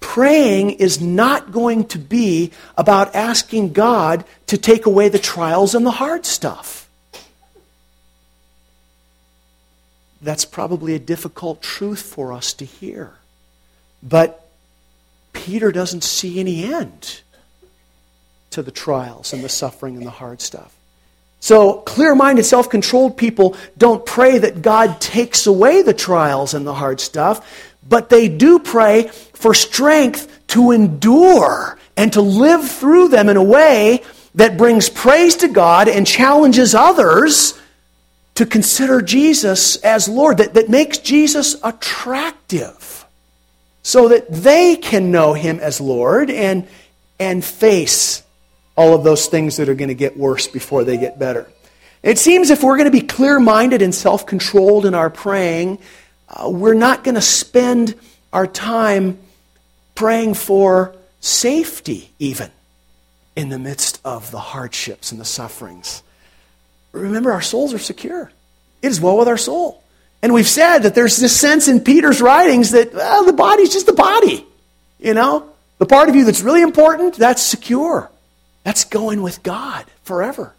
praying 0.00 0.70
is 0.70 1.00
not 1.00 1.52
going 1.52 1.84
to 1.86 1.98
be 1.98 2.50
about 2.76 3.14
asking 3.14 3.72
God 3.72 4.24
to 4.46 4.58
take 4.58 4.86
away 4.86 5.08
the 5.08 5.18
trials 5.18 5.74
and 5.74 5.86
the 5.86 5.90
hard 5.92 6.26
stuff. 6.26 6.88
That's 10.22 10.44
probably 10.44 10.94
a 10.94 10.98
difficult 10.98 11.62
truth 11.62 12.02
for 12.02 12.32
us 12.32 12.52
to 12.54 12.64
hear. 12.64 13.14
But 14.02 14.46
Peter 15.32 15.72
doesn't 15.72 16.04
see 16.04 16.40
any 16.40 16.72
end 16.72 17.20
to 18.50 18.62
the 18.62 18.70
trials 18.70 19.32
and 19.32 19.42
the 19.42 19.48
suffering 19.48 19.96
and 19.96 20.04
the 20.04 20.10
hard 20.10 20.40
stuff. 20.40 20.74
So, 21.42 21.78
clear 21.78 22.14
minded, 22.14 22.44
self 22.44 22.68
controlled 22.68 23.16
people 23.16 23.56
don't 23.78 24.04
pray 24.04 24.36
that 24.38 24.60
God 24.60 25.00
takes 25.00 25.46
away 25.46 25.80
the 25.80 25.94
trials 25.94 26.52
and 26.52 26.66
the 26.66 26.74
hard 26.74 27.00
stuff, 27.00 27.69
but 27.88 28.08
they 28.08 28.28
do 28.28 28.58
pray 28.58 29.08
for 29.34 29.54
strength 29.54 30.46
to 30.48 30.70
endure 30.70 31.78
and 31.96 32.12
to 32.12 32.20
live 32.20 32.68
through 32.70 33.08
them 33.08 33.28
in 33.28 33.36
a 33.36 33.42
way 33.42 34.02
that 34.34 34.56
brings 34.56 34.88
praise 34.88 35.36
to 35.36 35.48
God 35.48 35.88
and 35.88 36.06
challenges 36.06 36.74
others 36.74 37.58
to 38.36 38.46
consider 38.46 39.02
Jesus 39.02 39.76
as 39.76 40.08
Lord, 40.08 40.38
that, 40.38 40.54
that 40.54 40.68
makes 40.68 40.98
Jesus 40.98 41.56
attractive 41.62 43.04
so 43.82 44.08
that 44.08 44.30
they 44.30 44.76
can 44.76 45.10
know 45.10 45.34
Him 45.34 45.58
as 45.58 45.80
Lord 45.80 46.30
and, 46.30 46.66
and 47.18 47.44
face 47.44 48.22
all 48.76 48.94
of 48.94 49.04
those 49.04 49.26
things 49.26 49.56
that 49.56 49.68
are 49.68 49.74
going 49.74 49.88
to 49.88 49.94
get 49.94 50.16
worse 50.16 50.46
before 50.46 50.84
they 50.84 50.96
get 50.96 51.18
better. 51.18 51.50
It 52.02 52.18
seems 52.18 52.50
if 52.50 52.62
we're 52.62 52.76
going 52.76 52.90
to 52.90 52.98
be 52.98 53.06
clear 53.06 53.38
minded 53.38 53.82
and 53.82 53.94
self 53.94 54.24
controlled 54.24 54.86
in 54.86 54.94
our 54.94 55.10
praying, 55.10 55.78
uh, 56.30 56.48
we're 56.48 56.74
not 56.74 57.04
going 57.04 57.16
to 57.16 57.22
spend 57.22 57.94
our 58.32 58.46
time 58.46 59.18
praying 59.94 60.34
for 60.34 60.94
safety, 61.20 62.10
even 62.18 62.50
in 63.36 63.48
the 63.48 63.58
midst 63.58 64.00
of 64.04 64.30
the 64.30 64.38
hardships 64.38 65.12
and 65.12 65.20
the 65.20 65.24
sufferings. 65.24 66.02
Remember, 66.92 67.32
our 67.32 67.42
souls 67.42 67.74
are 67.74 67.78
secure. 67.78 68.30
It 68.82 68.88
is 68.88 69.00
well 69.00 69.18
with 69.18 69.28
our 69.28 69.36
soul. 69.36 69.82
And 70.22 70.34
we've 70.34 70.48
said 70.48 70.80
that 70.80 70.94
there's 70.94 71.16
this 71.16 71.38
sense 71.38 71.68
in 71.68 71.80
Peter's 71.80 72.20
writings 72.20 72.72
that 72.72 72.92
well, 72.92 73.24
the 73.24 73.32
body's 73.32 73.72
just 73.72 73.86
the 73.86 73.92
body. 73.92 74.46
You 74.98 75.14
know? 75.14 75.50
The 75.78 75.86
part 75.86 76.10
of 76.10 76.14
you 76.14 76.24
that's 76.24 76.42
really 76.42 76.60
important, 76.60 77.16
that's 77.16 77.42
secure. 77.42 78.10
That's 78.64 78.84
going 78.84 79.22
with 79.22 79.42
God 79.42 79.86
forever. 80.02 80.54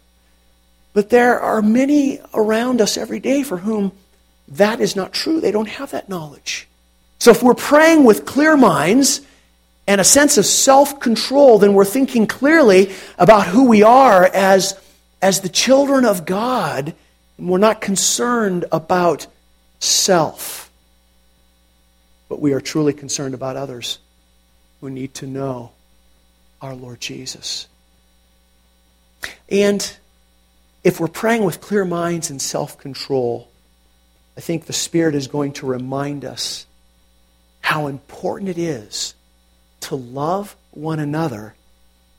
But 0.94 1.10
there 1.10 1.38
are 1.40 1.62
many 1.62 2.18
around 2.34 2.80
us 2.80 2.96
every 2.96 3.20
day 3.20 3.44
for 3.44 3.56
whom 3.56 3.92
that 4.52 4.80
is 4.80 4.96
not 4.96 5.12
true. 5.12 5.40
They 5.40 5.50
don't 5.50 5.68
have 5.68 5.92
that 5.92 6.08
knowledge. 6.08 6.68
So 7.18 7.30
if 7.30 7.42
we're 7.42 7.54
praying 7.54 8.04
with 8.04 8.24
clear 8.24 8.56
minds 8.56 9.20
and 9.86 10.00
a 10.00 10.04
sense 10.04 10.38
of 10.38 10.46
self 10.46 11.00
control, 11.00 11.58
then 11.58 11.74
we're 11.74 11.84
thinking 11.84 12.26
clearly 12.26 12.92
about 13.18 13.46
who 13.46 13.68
we 13.68 13.82
are 13.82 14.24
as, 14.24 14.78
as 15.20 15.40
the 15.40 15.48
children 15.48 16.04
of 16.04 16.26
God, 16.26 16.94
and 17.38 17.48
we're 17.48 17.58
not 17.58 17.80
concerned 17.80 18.64
about 18.72 19.26
self. 19.78 20.70
But 22.28 22.40
we 22.40 22.52
are 22.52 22.60
truly 22.60 22.92
concerned 22.92 23.34
about 23.34 23.56
others 23.56 23.98
who 24.80 24.90
need 24.90 25.14
to 25.14 25.26
know 25.26 25.70
our 26.60 26.74
Lord 26.74 27.00
Jesus. 27.00 27.68
And 29.48 29.96
if 30.82 30.98
we're 30.98 31.08
praying 31.08 31.44
with 31.44 31.60
clear 31.60 31.84
minds 31.84 32.30
and 32.30 32.42
self 32.42 32.78
control, 32.78 33.48
I 34.36 34.40
think 34.40 34.66
the 34.66 34.72
Spirit 34.72 35.14
is 35.14 35.26
going 35.26 35.52
to 35.54 35.66
remind 35.66 36.24
us 36.24 36.66
how 37.60 37.86
important 37.86 38.50
it 38.50 38.58
is 38.58 39.14
to 39.80 39.94
love 39.94 40.56
one 40.70 40.98
another 40.98 41.54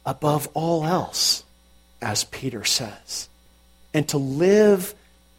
above 0.05 0.47
all 0.53 0.83
else, 0.85 1.43
as 2.01 2.23
Peter 2.25 2.63
says, 2.63 3.29
and 3.93 4.07
to 4.09 4.17
live 4.17 4.93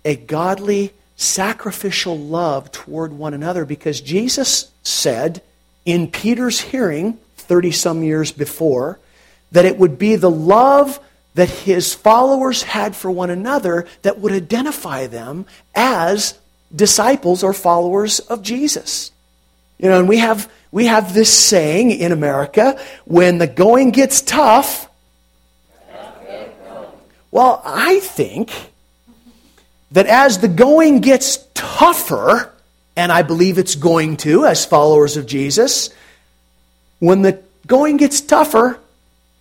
a 0.04 0.16
godly, 0.16 0.92
sacrificial 1.16 2.18
love 2.18 2.72
toward 2.72 3.12
one 3.12 3.34
another 3.34 3.64
because 3.64 4.00
Jesus 4.00 4.70
said 4.82 5.42
in 5.84 6.10
Peter's 6.10 6.60
hearing 6.60 7.18
30 7.36 7.70
some 7.70 8.02
years 8.02 8.32
before 8.32 8.98
that 9.52 9.64
it 9.64 9.78
would 9.78 9.98
be 9.98 10.16
the 10.16 10.30
love 10.30 10.98
that 11.34 11.48
his 11.48 11.94
followers 11.94 12.62
had 12.62 12.96
for 12.96 13.10
one 13.10 13.30
another 13.30 13.86
that 14.02 14.18
would 14.18 14.32
identify 14.32 15.06
them 15.06 15.46
as 15.74 16.38
disciples 16.74 17.42
or 17.42 17.52
followers 17.52 18.20
of 18.20 18.42
Jesus. 18.42 19.12
You 19.78 19.88
know, 19.88 19.98
and 19.98 20.08
we 20.08 20.18
have, 20.18 20.50
we 20.70 20.86
have 20.86 21.14
this 21.14 21.32
saying 21.32 21.90
in 21.90 22.12
America 22.12 22.80
when 23.04 23.38
the 23.38 23.46
going 23.46 23.90
gets 23.90 24.22
tough. 24.22 24.88
Well, 27.30 27.60
I 27.64 27.98
think 28.00 28.52
that 29.90 30.06
as 30.06 30.38
the 30.38 30.48
going 30.48 31.00
gets 31.00 31.38
tougher, 31.54 32.52
and 32.96 33.10
I 33.10 33.22
believe 33.22 33.58
it's 33.58 33.74
going 33.74 34.16
to 34.18 34.46
as 34.46 34.64
followers 34.64 35.16
of 35.16 35.26
Jesus, 35.26 35.90
when 37.00 37.22
the 37.22 37.42
going 37.66 37.96
gets 37.96 38.20
tougher, 38.20 38.78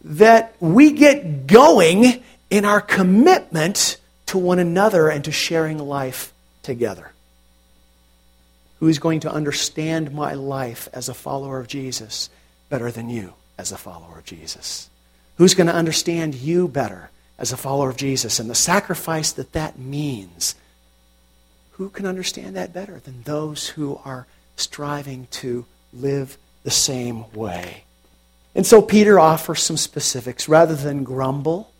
that 0.05 0.55
we 0.59 0.91
get 0.91 1.47
going 1.47 2.23
in 2.49 2.65
our 2.65 2.81
commitment 2.81 3.97
to 4.25 4.37
one 4.37 4.59
another 4.59 5.09
and 5.09 5.23
to 5.25 5.31
sharing 5.31 5.77
life 5.77 6.33
together. 6.61 7.12
Who 8.83 8.89
is 8.89 8.99
going 8.99 9.21
to 9.21 9.31
understand 9.31 10.13
my 10.13 10.33
life 10.33 10.89
as 10.91 11.07
a 11.07 11.13
follower 11.13 11.57
of 11.57 11.69
Jesus 11.69 12.29
better 12.67 12.91
than 12.91 13.09
you 13.09 13.31
as 13.57 13.71
a 13.71 13.77
follower 13.77 14.17
of 14.17 14.25
Jesus? 14.25 14.89
Who's 15.37 15.53
going 15.53 15.67
to 15.67 15.73
understand 15.73 16.35
you 16.35 16.67
better 16.67 17.09
as 17.39 17.53
a 17.53 17.57
follower 17.57 17.89
of 17.89 17.95
Jesus 17.95 18.41
and 18.41 18.49
the 18.49 18.55
sacrifice 18.55 19.31
that 19.31 19.53
that 19.53 19.79
means? 19.79 20.55
Who 21.71 21.87
can 21.87 22.05
understand 22.05 22.57
that 22.57 22.73
better 22.73 22.99
than 22.99 23.23
those 23.23 23.69
who 23.69 24.01
are 24.03 24.27
striving 24.57 25.29
to 25.31 25.65
live 25.93 26.37
the 26.63 26.69
same 26.69 27.31
way? 27.31 27.85
And 28.53 28.67
so 28.67 28.81
Peter 28.81 29.17
offers 29.17 29.63
some 29.63 29.77
specifics. 29.77 30.49
Rather 30.49 30.75
than 30.75 31.05
grumble, 31.05 31.71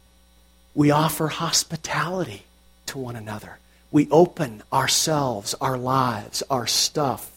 we 0.74 0.90
offer 0.90 1.28
hospitality 1.28 2.44
to 2.86 2.98
one 2.98 3.18
another. 3.18 3.58
We 3.94 4.10
open 4.10 4.64
ourselves, 4.74 5.54
our 5.62 5.78
lives, 5.78 6.42
our 6.50 6.66
stuff. 6.66 7.30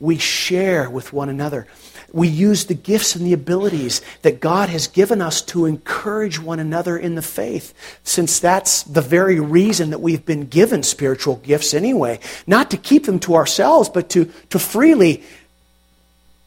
We 0.00 0.16
share 0.16 0.88
with 0.88 1.12
one 1.12 1.28
another. 1.28 1.66
We 2.12 2.28
use 2.28 2.64
the 2.64 2.74
gifts 2.74 3.14
and 3.14 3.26
the 3.26 3.34
abilities 3.34 4.00
that 4.22 4.40
God 4.40 4.70
has 4.70 4.88
given 4.88 5.20
us 5.20 5.42
to 5.42 5.66
encourage 5.66 6.40
one 6.40 6.60
another 6.60 6.96
in 6.96 7.14
the 7.14 7.20
faith, 7.20 7.74
since 8.04 8.40
that's 8.40 8.84
the 8.84 9.02
very 9.02 9.38
reason 9.38 9.90
that 9.90 10.00
we've 10.00 10.24
been 10.24 10.46
given 10.46 10.82
spiritual 10.82 11.36
gifts 11.36 11.74
anyway. 11.74 12.20
Not 12.46 12.70
to 12.70 12.78
keep 12.78 13.04
them 13.04 13.20
to 13.20 13.34
ourselves, 13.34 13.90
but 13.90 14.08
to, 14.10 14.32
to 14.48 14.58
freely 14.58 15.22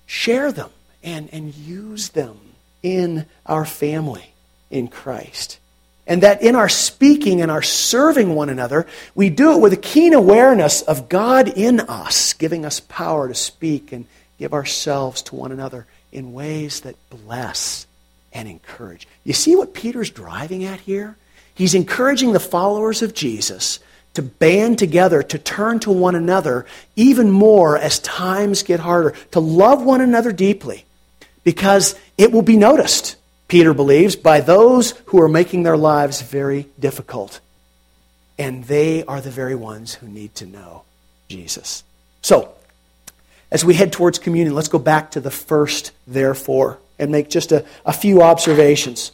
share 0.08 0.52
them 0.52 0.72
and, 1.04 1.30
and 1.32 1.54
use 1.54 2.10
them 2.10 2.40
in 2.82 3.28
our 3.46 3.66
family 3.66 4.34
in 4.72 4.88
Christ. 4.88 5.60
And 6.08 6.24
that 6.24 6.42
in 6.42 6.56
our 6.56 6.70
speaking 6.70 7.42
and 7.42 7.52
our 7.52 7.62
serving 7.62 8.34
one 8.36 8.50
another, 8.50 8.88
we 9.16 9.30
do 9.30 9.54
it 9.54 9.62
with 9.62 9.74
a 9.74 9.78
keen 9.78 10.14
awareness 10.14 10.82
of 10.82 11.10
God 11.10 11.48
in 11.48 11.80
us, 11.82 12.34
giving 12.34 12.66
us 12.66 12.80
power 12.80 13.28
to 13.28 13.36
speak 13.36 13.92
and 13.92 14.06
give 14.40 14.54
ourselves 14.54 15.22
to 15.24 15.36
one 15.36 15.52
another 15.52 15.86
in 16.12 16.34
ways 16.34 16.82
that 16.82 16.96
bless 17.10 17.86
and 18.34 18.48
encourage. 18.48 19.08
You 19.24 19.34
see 19.34 19.56
what 19.56 19.74
Peter's 19.74 20.10
driving 20.10 20.64
at 20.64 20.80
here? 20.80 21.16
He's 21.54 21.76
encouraging 21.76 22.34
the 22.34 22.40
followers 22.40 23.02
of 23.02 23.14
Jesus 23.14 23.80
to 24.14 24.22
band 24.22 24.78
together, 24.80 25.24
to 25.24 25.38
turn 25.38 25.80
to 25.82 25.92
one 25.92 26.16
another 26.16 26.66
even 26.96 27.32
more 27.32 27.78
as 27.78 28.00
times 28.00 28.64
get 28.64 28.80
harder, 28.80 29.12
to 29.32 29.40
love 29.40 29.84
one 29.84 30.02
another 30.02 30.32
deeply 30.32 30.86
because 31.44 31.96
it 32.18 32.32
will 32.32 32.42
be 32.42 32.58
noticed, 32.58 33.16
Peter 33.52 33.74
believes, 33.74 34.16
by 34.16 34.40
those 34.40 34.92
who 35.08 35.22
are 35.22 35.28
making 35.28 35.64
their 35.64 35.76
lives 35.76 36.22
very 36.22 36.68
difficult. 36.80 37.42
And 38.40 38.64
they 38.64 39.04
are 39.04 39.20
the 39.20 39.30
very 39.30 39.56
ones 39.56 39.94
who 39.94 40.08
need 40.08 40.34
to 40.36 40.46
know 40.46 40.84
Jesus. 41.28 41.84
So, 42.22 42.54
as 43.52 43.66
we 43.66 43.74
head 43.74 43.92
towards 43.92 44.20
communion, 44.20 44.56
let's 44.56 44.70
go 44.70 44.80
back 44.80 45.12
to 45.12 45.20
the 45.20 45.30
first 45.30 45.92
therefore 46.08 46.80
and 46.98 47.12
make 47.12 47.30
just 47.30 47.52
a, 47.52 47.66
a 47.86 47.92
few 47.92 48.22
observations. 48.22 49.12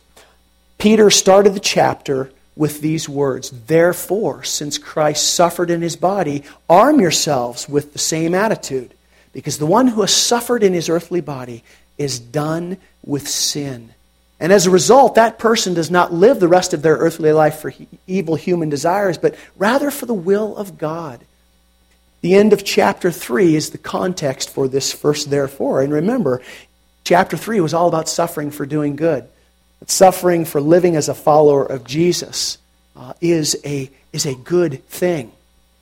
Peter 0.78 1.10
started 1.10 1.56
the 1.56 1.60
chapter 1.60 2.32
with 2.56 2.80
these 2.80 3.10
words 3.10 3.50
Therefore, 3.66 4.44
since 4.44 4.78
Christ 4.78 5.34
suffered 5.34 5.72
in 5.72 5.82
his 5.82 5.96
body, 5.96 6.44
arm 6.70 7.02
yourselves 7.02 7.68
with 7.68 7.92
the 7.92 7.98
same 7.98 8.36
attitude, 8.36 8.94
because 9.34 9.58
the 9.58 9.66
one 9.66 9.88
who 9.88 10.02
has 10.02 10.14
suffered 10.14 10.62
in 10.62 10.74
his 10.74 10.90
earthly 10.90 11.22
body 11.22 11.64
is 11.98 12.20
done 12.20 12.78
with 13.04 13.28
sin. 13.28 13.96
And 14.40 14.54
as 14.54 14.68
a 14.68 14.72
result, 14.72 15.16
that 15.16 15.40
person 15.40 15.74
does 15.74 15.90
not 15.90 16.14
live 16.14 16.40
the 16.40 16.48
rest 16.48 16.74
of 16.74 16.82
their 16.82 16.96
earthly 16.96 17.32
life 17.32 17.60
for 17.60 17.74
evil 18.06 18.36
human 18.36 18.70
desires, 18.70 19.18
but 19.18 19.36
rather 19.56 19.90
for 19.90 20.06
the 20.06 20.14
will 20.14 20.56
of 20.56 20.78
God. 20.78 21.22
The 22.22 22.36
end 22.36 22.54
of 22.54 22.64
chapter 22.64 23.12
3 23.12 23.56
is 23.56 23.72
the 23.72 23.78
context 23.78 24.50
for 24.50 24.68
this 24.68 24.92
first 24.92 25.30
therefore. 25.30 25.82
And 25.82 25.92
remember, 25.92 26.42
chapter 27.04 27.38
3 27.38 27.62
was 27.62 27.74
all 27.74 27.88
about 27.88 28.10
suffering 28.10 28.52
for 28.52 28.66
doing 28.66 28.96
good. 28.96 29.28
But 29.80 29.90
suffering 29.90 30.46
for 30.46 30.62
living 30.62 30.96
as 30.96 31.10
a 31.10 31.14
follower 31.14 31.66
of 31.66 31.84
Jesus 31.84 32.58
uh, 32.96 33.14
is, 33.22 33.60
a, 33.64 33.90
is 34.14 34.26
a 34.26 34.36
good 34.36 34.84
thing. 34.88 35.32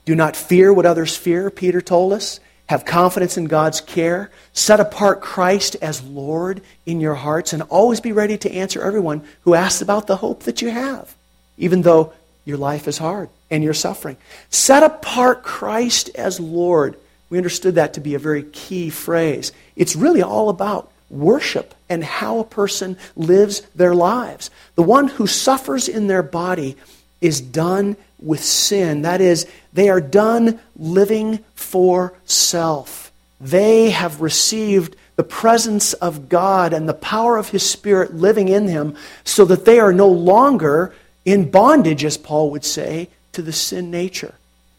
Do 0.04 0.14
not 0.14 0.36
fear 0.36 0.72
what 0.72 0.86
others 0.86 1.16
fear, 1.16 1.50
Peter 1.50 1.80
told 1.80 2.12
us. 2.12 2.40
Have 2.66 2.84
confidence 2.84 3.36
in 3.36 3.44
God's 3.44 3.80
care. 3.80 4.30
Set 4.52 4.80
apart 4.80 5.20
Christ 5.20 5.76
as 5.80 6.02
Lord 6.02 6.62
in 6.84 7.00
your 7.00 7.14
hearts 7.14 7.52
and 7.52 7.62
always 7.62 8.00
be 8.00 8.12
ready 8.12 8.36
to 8.38 8.52
answer 8.52 8.82
everyone 8.82 9.22
who 9.42 9.54
asks 9.54 9.80
about 9.80 10.06
the 10.06 10.16
hope 10.16 10.42
that 10.44 10.62
you 10.62 10.70
have, 10.70 11.14
even 11.58 11.82
though 11.82 12.12
your 12.44 12.56
life 12.56 12.88
is 12.88 12.98
hard 12.98 13.28
and 13.50 13.62
you're 13.62 13.74
suffering. 13.74 14.16
Set 14.50 14.82
apart 14.82 15.42
Christ 15.42 16.10
as 16.14 16.40
Lord. 16.40 16.96
We 17.30 17.38
understood 17.38 17.76
that 17.76 17.94
to 17.94 18.00
be 18.00 18.14
a 18.14 18.20
very 18.20 18.42
key 18.42 18.90
phrase. 18.90 19.52
It's 19.76 19.96
really 19.96 20.22
all 20.22 20.48
about 20.48 20.90
worship 21.08 21.74
and 21.88 22.02
how 22.02 22.38
a 22.40 22.44
person 22.44 22.96
lives 23.14 23.60
their 23.74 23.94
lives. 23.94 24.50
The 24.74 24.82
one 24.82 25.08
who 25.08 25.26
suffers 25.26 25.88
in 25.88 26.08
their 26.08 26.22
body 26.22 26.76
is 27.20 27.40
done 27.40 27.96
with 28.18 28.42
sin. 28.42 29.02
That 29.02 29.20
is, 29.20 29.46
they 29.76 29.90
are 29.90 30.00
done 30.00 30.58
living 30.74 31.44
for 31.54 32.14
self. 32.24 33.12
They 33.40 33.90
have 33.90 34.22
received 34.22 34.96
the 35.16 35.22
presence 35.22 35.92
of 35.92 36.30
God 36.30 36.72
and 36.72 36.88
the 36.88 36.94
power 36.94 37.36
of 37.36 37.50
His 37.50 37.68
Spirit 37.68 38.14
living 38.14 38.48
in 38.48 38.64
them 38.66 38.96
so 39.22 39.44
that 39.44 39.66
they 39.66 39.78
are 39.78 39.92
no 39.92 40.08
longer 40.08 40.94
in 41.26 41.50
bondage, 41.50 42.06
as 42.06 42.16
Paul 42.16 42.50
would 42.52 42.64
say, 42.64 43.08
to 43.32 43.42
the 43.42 43.52
sin 43.52 43.90
nature. 43.90 44.34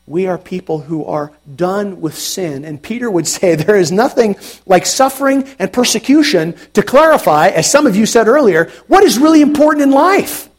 We 0.08 0.26
are 0.26 0.40
people 0.40 0.80
who 0.80 1.06
are 1.06 1.32
done 1.56 2.02
with 2.02 2.18
sin. 2.18 2.66
And 2.66 2.82
Peter 2.82 3.12
would 3.12 3.28
say 3.28 3.54
there 3.56 3.78
is 3.78 3.92
nothing 3.92 4.36
like 4.66 4.88
suffering 4.88 5.48
and 5.60 5.72
persecution 5.72 6.56
to 6.74 6.82
clarify, 6.82 7.50
as 7.50 7.70
some 7.70 7.86
of 7.86 7.96
you 7.96 8.08
said 8.08 8.28
earlier, 8.28 8.72
what 8.88 9.04
is 9.04 9.20
really 9.20 9.42
important 9.42 9.84
in 9.84 9.92
life. 9.92 10.50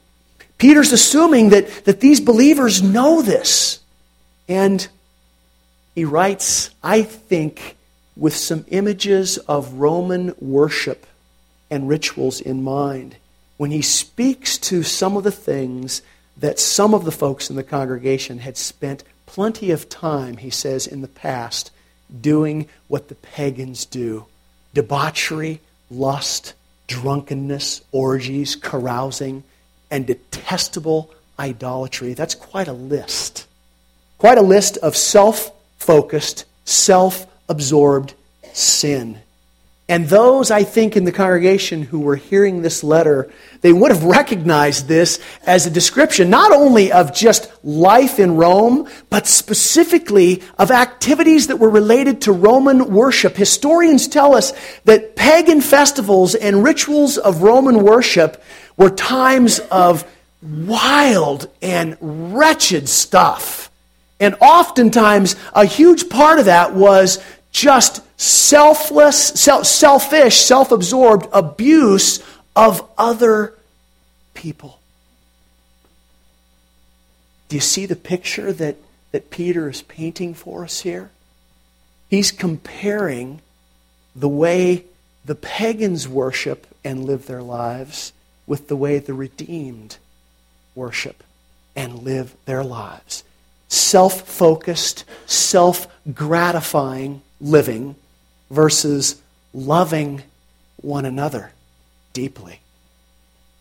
Peter's 0.58 0.92
assuming 0.92 1.48
that, 1.48 1.84
that 1.86 1.98
these 1.98 2.20
believers 2.20 2.82
know 2.82 3.20
this. 3.20 3.77
And 4.48 4.88
he 5.94 6.04
writes, 6.04 6.70
I 6.82 7.02
think, 7.02 7.76
with 8.16 8.34
some 8.34 8.64
images 8.68 9.38
of 9.38 9.74
Roman 9.74 10.34
worship 10.40 11.06
and 11.70 11.88
rituals 11.88 12.40
in 12.40 12.62
mind 12.62 13.16
when 13.58 13.70
he 13.72 13.82
speaks 13.82 14.56
to 14.56 14.82
some 14.82 15.16
of 15.16 15.24
the 15.24 15.32
things 15.32 16.00
that 16.38 16.58
some 16.58 16.94
of 16.94 17.04
the 17.04 17.12
folks 17.12 17.50
in 17.50 17.56
the 17.56 17.62
congregation 17.62 18.38
had 18.38 18.56
spent 18.56 19.04
plenty 19.26 19.72
of 19.72 19.88
time, 19.88 20.38
he 20.38 20.48
says, 20.48 20.86
in 20.86 21.02
the 21.02 21.08
past 21.08 21.70
doing 22.20 22.66
what 22.86 23.08
the 23.08 23.14
pagans 23.16 23.84
do 23.84 24.24
debauchery, 24.72 25.60
lust, 25.90 26.54
drunkenness, 26.86 27.82
orgies, 27.90 28.54
carousing, 28.54 29.42
and 29.90 30.06
detestable 30.06 31.12
idolatry. 31.38 32.14
That's 32.14 32.36
quite 32.36 32.68
a 32.68 32.72
list. 32.72 33.47
Quite 34.18 34.38
a 34.38 34.42
list 34.42 34.76
of 34.78 34.96
self 34.96 35.52
focused, 35.78 36.44
self 36.64 37.26
absorbed 37.48 38.14
sin. 38.52 39.20
And 39.90 40.06
those, 40.06 40.50
I 40.50 40.64
think, 40.64 40.98
in 40.98 41.04
the 41.04 41.12
congregation 41.12 41.80
who 41.80 42.00
were 42.00 42.16
hearing 42.16 42.60
this 42.60 42.84
letter, 42.84 43.32
they 43.62 43.72
would 43.72 43.90
have 43.90 44.04
recognized 44.04 44.86
this 44.86 45.18
as 45.46 45.64
a 45.64 45.70
description 45.70 46.28
not 46.28 46.52
only 46.52 46.92
of 46.92 47.14
just 47.14 47.50
life 47.64 48.18
in 48.18 48.36
Rome, 48.36 48.86
but 49.08 49.26
specifically 49.26 50.42
of 50.58 50.70
activities 50.70 51.46
that 51.46 51.56
were 51.56 51.70
related 51.70 52.20
to 52.22 52.32
Roman 52.32 52.92
worship. 52.92 53.34
Historians 53.34 54.08
tell 54.08 54.34
us 54.34 54.52
that 54.84 55.16
pagan 55.16 55.62
festivals 55.62 56.34
and 56.34 56.62
rituals 56.62 57.16
of 57.16 57.42
Roman 57.42 57.82
worship 57.82 58.42
were 58.76 58.90
times 58.90 59.58
of 59.70 60.04
wild 60.42 61.48
and 61.62 61.96
wretched 62.00 62.90
stuff. 62.90 63.70
And 64.20 64.34
oftentimes, 64.40 65.36
a 65.54 65.64
huge 65.64 66.08
part 66.08 66.38
of 66.38 66.46
that 66.46 66.74
was 66.74 67.22
just 67.52 68.02
selfless, 68.20 69.28
self, 69.28 69.66
selfish, 69.66 70.36
self 70.40 70.72
absorbed 70.72 71.26
abuse 71.32 72.22
of 72.56 72.86
other 72.98 73.54
people. 74.34 74.80
Do 77.48 77.56
you 77.56 77.60
see 77.60 77.86
the 77.86 77.96
picture 77.96 78.52
that, 78.52 78.76
that 79.12 79.30
Peter 79.30 79.68
is 79.68 79.82
painting 79.82 80.34
for 80.34 80.64
us 80.64 80.80
here? 80.80 81.10
He's 82.10 82.32
comparing 82.32 83.40
the 84.14 84.28
way 84.28 84.84
the 85.24 85.34
pagans 85.34 86.08
worship 86.08 86.66
and 86.84 87.04
live 87.04 87.26
their 87.26 87.42
lives 87.42 88.12
with 88.46 88.68
the 88.68 88.76
way 88.76 88.98
the 88.98 89.14
redeemed 89.14 89.98
worship 90.74 91.22
and 91.76 92.02
live 92.02 92.34
their 92.46 92.64
lives. 92.64 93.24
Self 93.68 94.22
focused, 94.22 95.04
self 95.26 95.86
gratifying 96.14 97.22
living 97.40 97.96
versus 98.50 99.20
loving 99.52 100.22
one 100.76 101.04
another 101.04 101.52
deeply. 102.12 102.60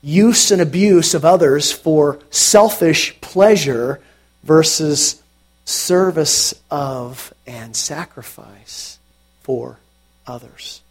Use 0.01 0.51
and 0.51 0.61
abuse 0.61 1.13
of 1.13 1.25
others 1.25 1.71
for 1.71 2.19
selfish 2.29 3.19
pleasure 3.19 3.99
versus 4.43 5.21
service 5.65 6.53
of 6.71 7.33
and 7.45 7.75
sacrifice 7.75 8.99
for 9.41 9.77
others. 10.25 10.81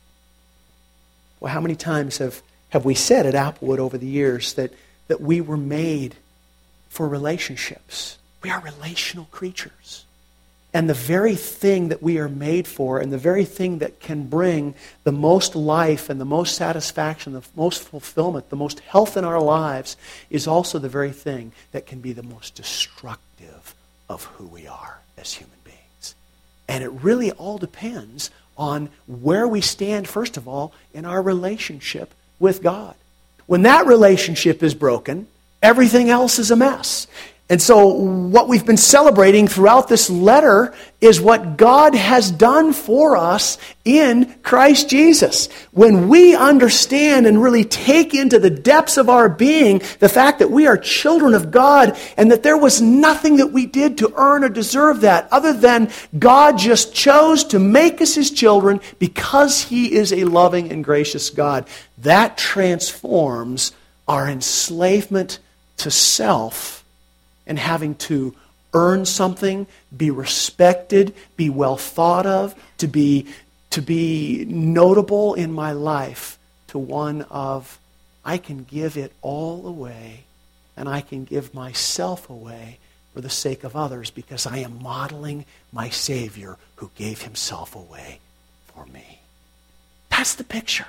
Well, 1.40 1.52
how 1.52 1.60
many 1.60 1.76
times 1.76 2.18
have, 2.18 2.42
have 2.70 2.84
we 2.84 2.94
said 2.94 3.26
at 3.26 3.34
Applewood 3.34 3.78
over 3.78 3.96
the 3.96 4.06
years 4.06 4.54
that, 4.54 4.72
that 5.08 5.20
we 5.20 5.40
were 5.40 5.56
made 5.56 6.16
for 6.88 7.08
relationships? 7.08 8.18
We 8.46 8.52
are 8.52 8.60
relational 8.60 9.24
creatures. 9.32 10.04
And 10.72 10.88
the 10.88 10.94
very 10.94 11.34
thing 11.34 11.88
that 11.88 12.00
we 12.00 12.18
are 12.18 12.28
made 12.28 12.68
for, 12.68 13.00
and 13.00 13.12
the 13.12 13.18
very 13.18 13.44
thing 13.44 13.78
that 13.78 13.98
can 13.98 14.28
bring 14.28 14.76
the 15.02 15.10
most 15.10 15.56
life 15.56 16.08
and 16.08 16.20
the 16.20 16.24
most 16.24 16.54
satisfaction, 16.54 17.32
the 17.32 17.42
most 17.56 17.82
fulfillment, 17.82 18.48
the 18.48 18.54
most 18.54 18.78
health 18.78 19.16
in 19.16 19.24
our 19.24 19.40
lives, 19.40 19.96
is 20.30 20.46
also 20.46 20.78
the 20.78 20.88
very 20.88 21.10
thing 21.10 21.50
that 21.72 21.86
can 21.86 22.00
be 22.00 22.12
the 22.12 22.22
most 22.22 22.54
destructive 22.54 23.74
of 24.08 24.22
who 24.26 24.46
we 24.46 24.68
are 24.68 25.00
as 25.18 25.32
human 25.32 25.58
beings. 25.64 26.14
And 26.68 26.84
it 26.84 26.90
really 26.90 27.32
all 27.32 27.58
depends 27.58 28.30
on 28.56 28.90
where 29.08 29.48
we 29.48 29.60
stand, 29.60 30.06
first 30.06 30.36
of 30.36 30.46
all, 30.46 30.72
in 30.94 31.04
our 31.04 31.20
relationship 31.20 32.14
with 32.38 32.62
God. 32.62 32.94
When 33.46 33.62
that 33.62 33.88
relationship 33.88 34.62
is 34.62 34.72
broken, 34.72 35.26
everything 35.64 36.10
else 36.10 36.38
is 36.38 36.52
a 36.52 36.56
mess. 36.56 37.08
And 37.48 37.62
so, 37.62 37.86
what 37.86 38.48
we've 38.48 38.66
been 38.66 38.76
celebrating 38.76 39.46
throughout 39.46 39.86
this 39.86 40.10
letter 40.10 40.74
is 41.00 41.20
what 41.20 41.56
God 41.56 41.94
has 41.94 42.28
done 42.28 42.72
for 42.72 43.16
us 43.16 43.56
in 43.84 44.34
Christ 44.42 44.90
Jesus. 44.90 45.48
When 45.70 46.08
we 46.08 46.34
understand 46.34 47.24
and 47.24 47.40
really 47.40 47.62
take 47.62 48.14
into 48.14 48.40
the 48.40 48.50
depths 48.50 48.96
of 48.96 49.08
our 49.08 49.28
being 49.28 49.80
the 50.00 50.08
fact 50.08 50.40
that 50.40 50.50
we 50.50 50.66
are 50.66 50.76
children 50.76 51.34
of 51.34 51.52
God 51.52 51.96
and 52.16 52.32
that 52.32 52.42
there 52.42 52.58
was 52.58 52.82
nothing 52.82 53.36
that 53.36 53.52
we 53.52 53.64
did 53.64 53.98
to 53.98 54.12
earn 54.16 54.42
or 54.42 54.48
deserve 54.48 55.02
that 55.02 55.28
other 55.30 55.52
than 55.52 55.92
God 56.18 56.58
just 56.58 56.94
chose 56.94 57.44
to 57.44 57.60
make 57.60 58.00
us 58.00 58.16
his 58.16 58.32
children 58.32 58.80
because 58.98 59.62
he 59.62 59.92
is 59.92 60.12
a 60.12 60.24
loving 60.24 60.72
and 60.72 60.82
gracious 60.82 61.30
God, 61.30 61.68
that 61.98 62.36
transforms 62.36 63.70
our 64.08 64.28
enslavement 64.28 65.38
to 65.76 65.92
self 65.92 66.75
and 67.46 67.58
having 67.58 67.94
to 67.94 68.34
earn 68.74 69.04
something, 69.06 69.66
be 69.96 70.10
respected, 70.10 71.14
be 71.36 71.48
well 71.48 71.76
thought 71.76 72.26
of, 72.26 72.54
to 72.78 72.86
be, 72.86 73.26
to 73.70 73.80
be 73.80 74.44
notable 74.48 75.34
in 75.34 75.52
my 75.52 75.72
life, 75.72 76.38
to 76.68 76.78
one 76.78 77.22
of, 77.22 77.78
I 78.24 78.38
can 78.38 78.64
give 78.64 78.96
it 78.96 79.12
all 79.22 79.66
away 79.66 80.24
and 80.76 80.88
I 80.88 81.00
can 81.00 81.24
give 81.24 81.54
myself 81.54 82.28
away 82.28 82.78
for 83.14 83.22
the 83.22 83.30
sake 83.30 83.64
of 83.64 83.74
others 83.74 84.10
because 84.10 84.46
I 84.46 84.58
am 84.58 84.82
modeling 84.82 85.46
my 85.72 85.88
Savior 85.88 86.58
who 86.76 86.90
gave 86.96 87.22
himself 87.22 87.74
away 87.74 88.18
for 88.66 88.84
me. 88.86 89.20
That's 90.10 90.34
the 90.34 90.44
picture 90.44 90.88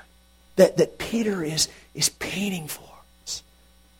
that, 0.57 0.75
that 0.75 0.97
Peter 0.97 1.41
is, 1.43 1.69
is 1.95 2.09
painting 2.09 2.67
for 2.67 2.96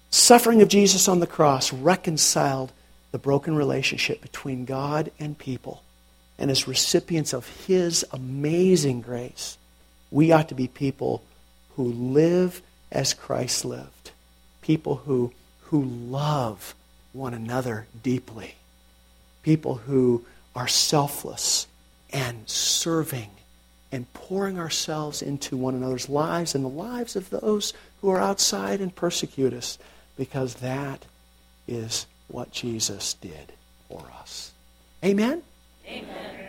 suffering 0.09 0.61
of 0.61 0.67
Jesus 0.69 1.07
on 1.07 1.19
the 1.19 1.27
cross 1.27 1.71
reconciled 1.73 2.71
the 3.11 3.17
broken 3.17 3.55
relationship 3.55 4.21
between 4.21 4.65
God 4.65 5.11
and 5.19 5.37
people. 5.37 5.83
And 6.37 6.51
as 6.51 6.67
recipients 6.67 7.33
of 7.33 7.47
His 7.65 8.05
amazing 8.11 9.01
grace, 9.01 9.57
we 10.11 10.31
ought 10.31 10.49
to 10.49 10.55
be 10.55 10.67
people 10.67 11.23
who 11.75 11.83
live 11.83 12.61
as 12.91 13.13
Christ 13.13 13.65
lived, 13.65 14.11
people 14.61 14.95
who, 15.05 15.33
who 15.63 15.83
love 15.83 16.75
one 17.13 17.33
another 17.33 17.87
deeply, 18.03 18.55
people 19.43 19.75
who 19.75 20.25
are 20.55 20.67
selfless 20.67 21.67
and 22.11 22.47
serving 22.47 23.29
and 23.91 24.11
pouring 24.13 24.59
ourselves 24.59 25.21
into 25.21 25.55
one 25.55 25.75
another's 25.75 26.09
lives 26.09 26.53
and 26.53 26.63
the 26.63 26.69
lives 26.69 27.15
of 27.15 27.29
those 27.29 27.73
who 28.01 28.09
are 28.09 28.19
outside 28.19 28.81
and 28.81 28.95
persecute 28.95 29.53
us 29.53 29.77
because 30.17 30.55
that 30.55 31.05
is 31.67 32.05
what 32.27 32.51
Jesus 32.51 33.13
did 33.15 33.53
for 33.87 34.03
us. 34.19 34.51
Amen? 35.03 35.43
Amen. 35.87 36.46